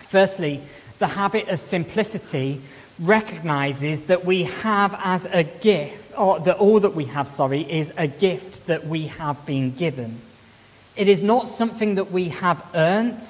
Firstly, 0.01 0.61
the 0.99 1.07
habit 1.07 1.49
of 1.49 1.61
simplicity 1.61 2.61
recognizes 2.99 4.03
that 4.05 4.25
we 4.25 4.45
have 4.45 4.99
as 5.03 5.27
a 5.27 5.45
gift, 5.45 6.13
or 6.19 6.41
that 6.41 6.57
all 6.57 6.81
that 6.81 6.95
we 6.95 7.05
have, 7.05 7.29
sorry, 7.29 7.61
is 7.71 7.93
a 7.97 8.07
gift 8.07 8.67
that 8.67 8.87
we 8.87 9.07
have 9.07 9.47
been 9.47 9.71
given. 9.71 10.21
It 10.97 11.07
is 11.07 11.23
not 11.23 11.49
something 11.49 11.95
that 11.97 12.11
we 12.11 12.31
have 12.31 12.67
earned, 12.75 13.23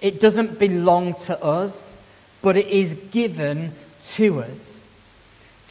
it 0.00 0.20
doesn't 0.20 0.58
belong 0.58 1.14
to 1.14 1.42
us, 1.42 1.98
but 2.40 2.56
it 2.56 2.68
is 2.68 2.94
given 3.10 3.72
to 4.00 4.42
us. 4.42 4.79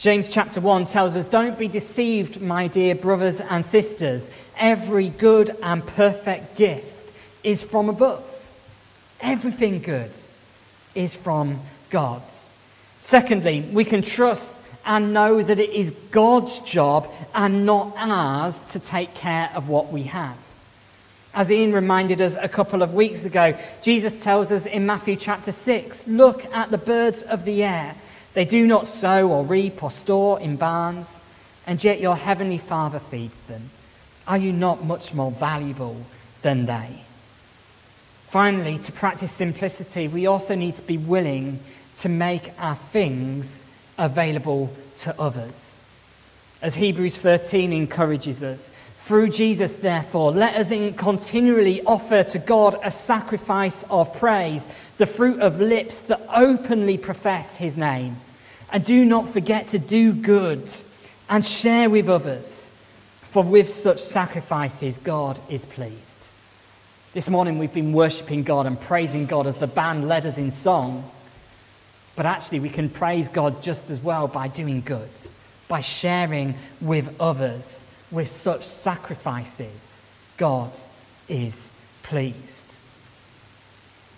James 0.00 0.30
chapter 0.30 0.62
1 0.62 0.86
tells 0.86 1.14
us, 1.14 1.26
Don't 1.26 1.58
be 1.58 1.68
deceived, 1.68 2.40
my 2.40 2.68
dear 2.68 2.94
brothers 2.94 3.42
and 3.42 3.62
sisters. 3.62 4.30
Every 4.56 5.10
good 5.10 5.54
and 5.62 5.86
perfect 5.86 6.56
gift 6.56 7.12
is 7.44 7.62
from 7.62 7.90
above. 7.90 8.24
Everything 9.20 9.78
good 9.82 10.10
is 10.94 11.14
from 11.14 11.60
God. 11.90 12.22
Secondly, 13.02 13.60
we 13.72 13.84
can 13.84 14.00
trust 14.00 14.62
and 14.86 15.12
know 15.12 15.42
that 15.42 15.58
it 15.58 15.68
is 15.68 15.90
God's 16.10 16.60
job 16.60 17.06
and 17.34 17.66
not 17.66 17.92
ours 17.98 18.62
to 18.72 18.80
take 18.80 19.12
care 19.12 19.50
of 19.54 19.68
what 19.68 19.92
we 19.92 20.04
have. 20.04 20.38
As 21.34 21.52
Ian 21.52 21.74
reminded 21.74 22.22
us 22.22 22.36
a 22.40 22.48
couple 22.48 22.80
of 22.80 22.94
weeks 22.94 23.26
ago, 23.26 23.54
Jesus 23.82 24.16
tells 24.16 24.50
us 24.50 24.64
in 24.64 24.86
Matthew 24.86 25.16
chapter 25.16 25.52
6 25.52 26.08
Look 26.08 26.46
at 26.54 26.70
the 26.70 26.78
birds 26.78 27.20
of 27.20 27.44
the 27.44 27.62
air. 27.62 27.96
They 28.34 28.44
do 28.44 28.66
not 28.66 28.86
sow 28.86 29.28
or 29.28 29.44
reap 29.44 29.82
or 29.82 29.90
store 29.90 30.40
in 30.40 30.56
barns, 30.56 31.24
and 31.66 31.82
yet 31.82 32.00
your 32.00 32.16
heavenly 32.16 32.58
Father 32.58 32.98
feeds 32.98 33.40
them. 33.40 33.70
Are 34.26 34.38
you 34.38 34.52
not 34.52 34.84
much 34.84 35.12
more 35.12 35.30
valuable 35.30 35.96
than 36.42 36.66
they? 36.66 37.04
Finally, 38.24 38.78
to 38.78 38.92
practice 38.92 39.32
simplicity, 39.32 40.06
we 40.06 40.26
also 40.26 40.54
need 40.54 40.76
to 40.76 40.82
be 40.82 40.96
willing 40.96 41.58
to 41.94 42.08
make 42.08 42.52
our 42.58 42.76
things 42.76 43.66
available 43.98 44.72
to 44.94 45.20
others. 45.20 45.80
As 46.62 46.76
Hebrews 46.76 47.18
13 47.18 47.72
encourages 47.72 48.44
us, 48.44 48.70
through 49.00 49.30
Jesus, 49.30 49.72
therefore, 49.72 50.30
let 50.30 50.54
us 50.54 50.68
continually 50.96 51.82
offer 51.82 52.22
to 52.22 52.38
God 52.38 52.78
a 52.84 52.90
sacrifice 52.92 53.82
of 53.90 54.14
praise, 54.16 54.68
the 55.00 55.06
fruit 55.06 55.40
of 55.40 55.58
lips 55.58 56.00
that 56.00 56.20
openly 56.28 56.98
profess 56.98 57.56
his 57.56 57.74
name. 57.74 58.16
And 58.70 58.84
do 58.84 59.02
not 59.06 59.30
forget 59.30 59.68
to 59.68 59.78
do 59.78 60.12
good 60.12 60.70
and 61.30 61.44
share 61.44 61.88
with 61.88 62.06
others, 62.10 62.70
for 63.22 63.42
with 63.42 63.66
such 63.66 63.98
sacrifices, 63.98 64.98
God 64.98 65.40
is 65.48 65.64
pleased. 65.64 66.28
This 67.14 67.30
morning, 67.30 67.58
we've 67.58 67.72
been 67.72 67.94
worshipping 67.94 68.42
God 68.42 68.66
and 68.66 68.78
praising 68.78 69.24
God 69.24 69.46
as 69.46 69.56
the 69.56 69.66
band 69.66 70.06
led 70.06 70.26
us 70.26 70.36
in 70.36 70.50
song. 70.50 71.10
But 72.14 72.26
actually, 72.26 72.60
we 72.60 72.68
can 72.68 72.90
praise 72.90 73.26
God 73.26 73.62
just 73.62 73.88
as 73.88 74.02
well 74.02 74.28
by 74.28 74.48
doing 74.48 74.82
good, 74.82 75.08
by 75.66 75.80
sharing 75.80 76.56
with 76.82 77.18
others 77.18 77.86
with 78.10 78.28
such 78.28 78.64
sacrifices. 78.64 80.02
God 80.36 80.76
is 81.26 81.72
pleased. 82.02 82.76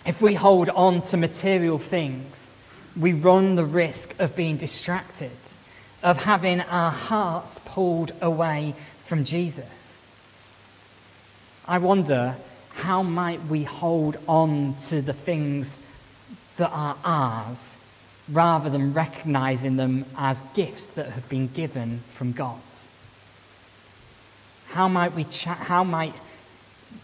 If 0.05 0.21
we 0.21 0.33
hold 0.33 0.69
on 0.69 1.01
to 1.03 1.17
material 1.17 1.79
things, 1.79 2.55
we 2.99 3.13
run 3.13 3.55
the 3.55 3.65
risk 3.65 4.19
of 4.19 4.35
being 4.35 4.57
distracted, 4.57 5.31
of 6.01 6.23
having 6.23 6.61
our 6.61 6.91
hearts 6.91 7.59
pulled 7.63 8.11
away 8.21 8.75
from 9.05 9.23
Jesus. 9.23 10.09
I 11.65 11.77
wonder 11.77 12.35
how 12.75 13.03
might 13.03 13.45
we 13.45 13.63
hold 13.63 14.17
on 14.27 14.75
to 14.87 15.01
the 15.01 15.13
things 15.13 15.79
that 16.57 16.69
are 16.71 16.97
ours 17.05 17.77
rather 18.29 18.69
than 18.69 18.93
recognizing 18.93 19.77
them 19.77 20.05
as 20.17 20.41
gifts 20.53 20.89
that 20.91 21.11
have 21.11 21.27
been 21.29 21.47
given 21.47 22.01
from 22.13 22.31
God? 22.31 22.59
How 24.69 24.87
might 24.87 25.13
we 25.13 25.23
cha- 25.25 25.55
how 25.55 25.83
might 25.83 26.15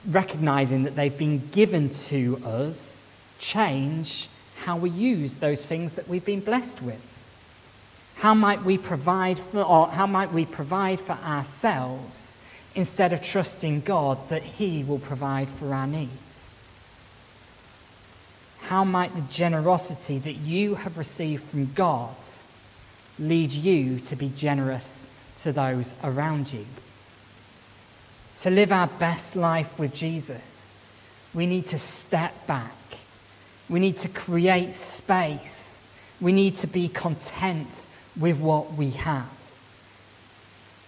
recognizing 0.08 0.84
that 0.84 0.96
they've 0.96 1.18
been 1.18 1.48
given 1.50 1.90
to 1.90 2.42
us 2.46 3.04
change 3.40 4.30
how 4.64 4.78
we 4.78 4.90
use 4.90 5.38
those 5.38 5.66
things 5.66 5.94
that 5.94 6.08
we've 6.08 6.26
been 6.26 6.42
blessed 6.42 6.82
with? 6.82 7.18
How 8.16 8.34
might 8.34 8.64
we 8.64 8.78
provide 8.78 9.40
for, 9.40 9.64
or 9.64 9.88
how 9.88 10.06
might 10.06 10.34
we 10.34 10.46
provide 10.46 11.00
for 11.00 11.14
ourselves 11.14 12.38
instead 12.76 13.14
of 13.14 13.22
trusting 13.22 13.82
God 13.82 14.18
that 14.30 14.44
He 14.44 14.84
will 14.84 15.00
provide 15.00 15.48
for 15.48 15.74
our 15.74 15.88
needs? 15.88 16.60
How 18.64 18.84
might 18.84 19.16
the 19.16 19.22
generosity 19.22 20.20
that 20.20 20.34
you 20.34 20.76
have 20.76 20.98
received 20.98 21.44
from 21.44 21.72
God 21.74 22.16
lead 23.18 23.52
you 23.52 24.00
to 24.02 24.16
be 24.16 24.30
generous 24.36 25.10
to 25.38 25.52
those 25.52 25.94
around 26.04 26.52
you? 26.54 26.66
To 28.42 28.50
live 28.50 28.72
our 28.72 28.88
best 28.88 29.36
life 29.36 29.78
with 29.78 29.94
Jesus, 29.94 30.78
we 31.34 31.46
need 31.46 31.68
to 31.68 31.78
step 31.78 32.48
back. 32.48 32.72
We 33.68 33.82
need 33.82 33.98
to 33.98 34.08
create 34.08 34.74
space. 34.74 35.90
We 36.22 36.32
need 36.32 36.56
to 36.58 36.68
be 36.68 36.88
content 36.88 37.88
with 38.18 38.40
what 38.40 38.76
we 38.76 38.92
have. 38.92 39.30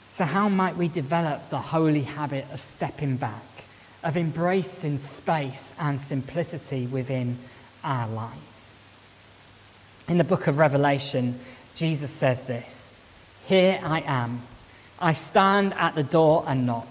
So, 0.07 0.23
how 0.23 0.47
might 0.47 0.77
we 0.77 0.87
develop 0.87 1.49
the 1.49 1.59
holy 1.59 2.03
habit 2.03 2.45
of 2.53 2.61
stepping 2.61 3.17
back, 3.17 3.65
of 4.01 4.15
embracing 4.15 4.97
space 4.97 5.73
and 5.77 5.99
simplicity 5.99 6.85
within 6.85 7.37
our 7.83 8.07
lives? 8.07 8.77
In 10.07 10.17
the 10.17 10.23
book 10.23 10.47
of 10.47 10.57
Revelation, 10.57 11.37
Jesus 11.75 12.11
says 12.11 12.43
this 12.43 12.97
Here 13.45 13.77
I 13.83 14.01
am. 14.05 14.41
I 14.99 15.13
stand 15.13 15.73
at 15.73 15.95
the 15.95 16.03
door 16.03 16.45
and 16.47 16.65
knock. 16.65 16.87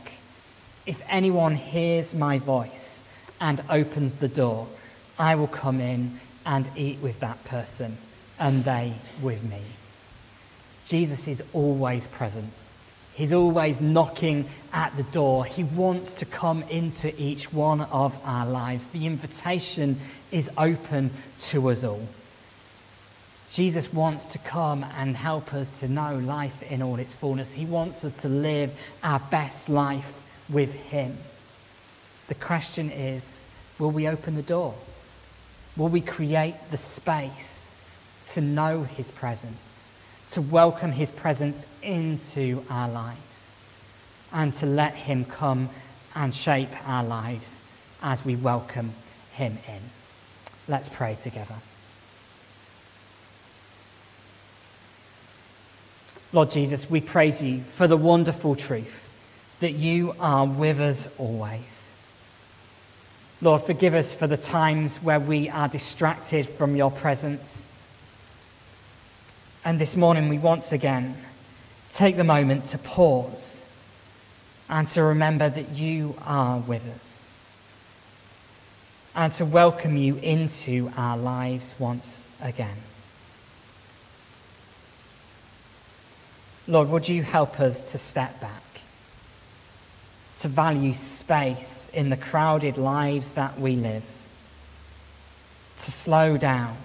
If 0.90 1.02
anyone 1.08 1.54
hears 1.54 2.16
my 2.16 2.38
voice 2.38 3.04
and 3.40 3.62
opens 3.70 4.16
the 4.16 4.26
door, 4.26 4.66
I 5.20 5.36
will 5.36 5.46
come 5.46 5.80
in 5.80 6.18
and 6.44 6.68
eat 6.74 6.98
with 6.98 7.20
that 7.20 7.44
person, 7.44 7.96
and 8.40 8.64
they 8.64 8.94
with 9.22 9.44
me. 9.44 9.60
Jesus 10.86 11.28
is 11.28 11.44
always 11.52 12.08
present. 12.08 12.52
He's 13.14 13.32
always 13.32 13.80
knocking 13.80 14.48
at 14.72 14.96
the 14.96 15.04
door. 15.04 15.44
He 15.44 15.62
wants 15.62 16.12
to 16.14 16.24
come 16.24 16.64
into 16.64 17.14
each 17.22 17.52
one 17.52 17.82
of 17.82 18.18
our 18.24 18.44
lives. 18.44 18.86
The 18.86 19.06
invitation 19.06 19.96
is 20.32 20.50
open 20.58 21.12
to 21.50 21.70
us 21.70 21.84
all. 21.84 22.08
Jesus 23.52 23.92
wants 23.92 24.26
to 24.26 24.38
come 24.38 24.84
and 24.98 25.16
help 25.16 25.54
us 25.54 25.78
to 25.78 25.88
know 25.88 26.16
life 26.16 26.64
in 26.64 26.82
all 26.82 26.96
its 26.96 27.14
fullness. 27.14 27.52
He 27.52 27.64
wants 27.64 28.04
us 28.04 28.14
to 28.22 28.28
live 28.28 28.76
our 29.04 29.20
best 29.30 29.68
life 29.68 30.16
with 30.50 30.74
Him. 30.74 31.16
The 32.28 32.34
question 32.34 32.90
is 32.90 33.46
will 33.78 33.90
we 33.90 34.08
open 34.08 34.34
the 34.34 34.42
door? 34.42 34.74
Will 35.76 35.88
we 35.88 36.00
create 36.00 36.54
the 36.70 36.76
space 36.76 37.74
to 38.32 38.40
know 38.40 38.82
His 38.82 39.10
presence? 39.10 39.90
to 40.30 40.40
welcome 40.40 40.92
his 40.92 41.10
presence 41.10 41.66
into 41.82 42.64
our 42.70 42.88
lives 42.88 43.52
and 44.32 44.54
to 44.54 44.64
let 44.64 44.94
him 44.94 45.24
come 45.24 45.68
and 46.14 46.32
shape 46.32 46.70
our 46.88 47.02
lives 47.02 47.60
as 48.00 48.24
we 48.24 48.36
welcome 48.36 48.92
him 49.32 49.58
in. 49.66 49.80
Let's 50.68 50.88
pray 50.88 51.16
together. 51.16 51.56
Lord 56.32 56.52
Jesus, 56.52 56.88
we 56.88 57.00
praise 57.00 57.42
you 57.42 57.62
for 57.62 57.88
the 57.88 57.96
wonderful 57.96 58.54
truth 58.54 59.09
that 59.60 59.72
you 59.72 60.14
are 60.18 60.46
with 60.46 60.80
us 60.80 61.08
always. 61.18 61.92
Lord, 63.40 63.62
forgive 63.62 63.94
us 63.94 64.12
for 64.12 64.26
the 64.26 64.36
times 64.36 64.98
where 64.98 65.20
we 65.20 65.48
are 65.48 65.68
distracted 65.68 66.48
from 66.48 66.76
your 66.76 66.90
presence 66.90 67.68
and 69.62 69.78
this 69.78 69.94
morning, 69.94 70.30
we 70.30 70.38
once 70.38 70.72
again 70.72 71.16
take 71.90 72.16
the 72.16 72.24
moment 72.24 72.64
to 72.66 72.78
pause 72.78 73.62
and 74.70 74.88
to 74.88 75.02
remember 75.02 75.50
that 75.50 75.70
you 75.70 76.14
are 76.22 76.58
with 76.60 76.88
us 76.96 77.30
and 79.14 79.30
to 79.34 79.44
welcome 79.44 79.98
you 79.98 80.16
into 80.16 80.90
our 80.96 81.18
lives 81.18 81.74
once 81.78 82.26
again. 82.40 82.76
Lord, 86.66 86.88
would 86.88 87.08
you 87.08 87.22
help 87.22 87.60
us 87.60 87.82
to 87.92 87.98
step 87.98 88.40
back, 88.40 88.62
to 90.40 90.48
value 90.48 90.92
space 90.92 91.88
in 91.92 92.10
the 92.10 92.16
crowded 92.16 92.76
lives 92.76 93.32
that 93.32 93.58
we 93.58 93.76
live, 93.76 94.04
to 95.78 95.90
slow 95.90 96.36
down 96.36 96.76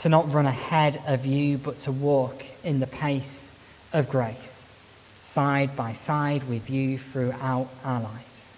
to 0.00 0.08
not 0.08 0.32
run 0.32 0.46
ahead 0.46 1.02
of 1.06 1.26
you, 1.26 1.58
but 1.58 1.78
to 1.78 1.92
walk 1.92 2.42
in 2.64 2.80
the 2.80 2.86
pace 2.86 3.58
of 3.92 4.08
grace, 4.08 4.78
side 5.16 5.76
by 5.76 5.92
side 5.92 6.42
with 6.48 6.70
you 6.70 6.96
throughout 6.96 7.68
our 7.84 8.00
lives. 8.00 8.56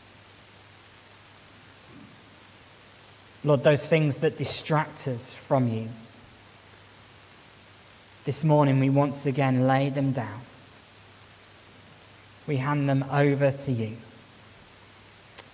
Lord, 3.42 3.64
those 3.64 3.84
things 3.84 4.18
that 4.18 4.38
distract 4.38 5.08
us 5.08 5.34
from 5.34 5.66
you, 5.66 5.88
this 8.24 8.44
morning 8.44 8.78
we 8.78 8.88
once 8.88 9.26
again 9.26 9.66
lay 9.66 9.90
them 9.90 10.12
down. 10.12 10.42
We 12.46 12.56
hand 12.56 12.88
them 12.88 13.04
over 13.10 13.50
to 13.50 13.72
you 13.72 13.96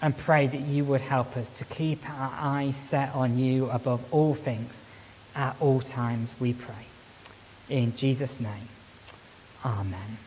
and 0.00 0.16
pray 0.16 0.46
that 0.46 0.60
you 0.60 0.84
would 0.84 1.00
help 1.00 1.36
us 1.36 1.48
to 1.48 1.64
keep 1.64 2.08
our 2.08 2.32
eyes 2.34 2.76
set 2.76 3.14
on 3.14 3.38
you 3.38 3.68
above 3.70 4.04
all 4.12 4.34
things 4.34 4.84
at 5.34 5.56
all 5.60 5.80
times, 5.80 6.34
we 6.40 6.52
pray. 6.52 6.74
In 7.68 7.94
Jesus' 7.94 8.40
name, 8.40 8.68
amen. 9.64 10.18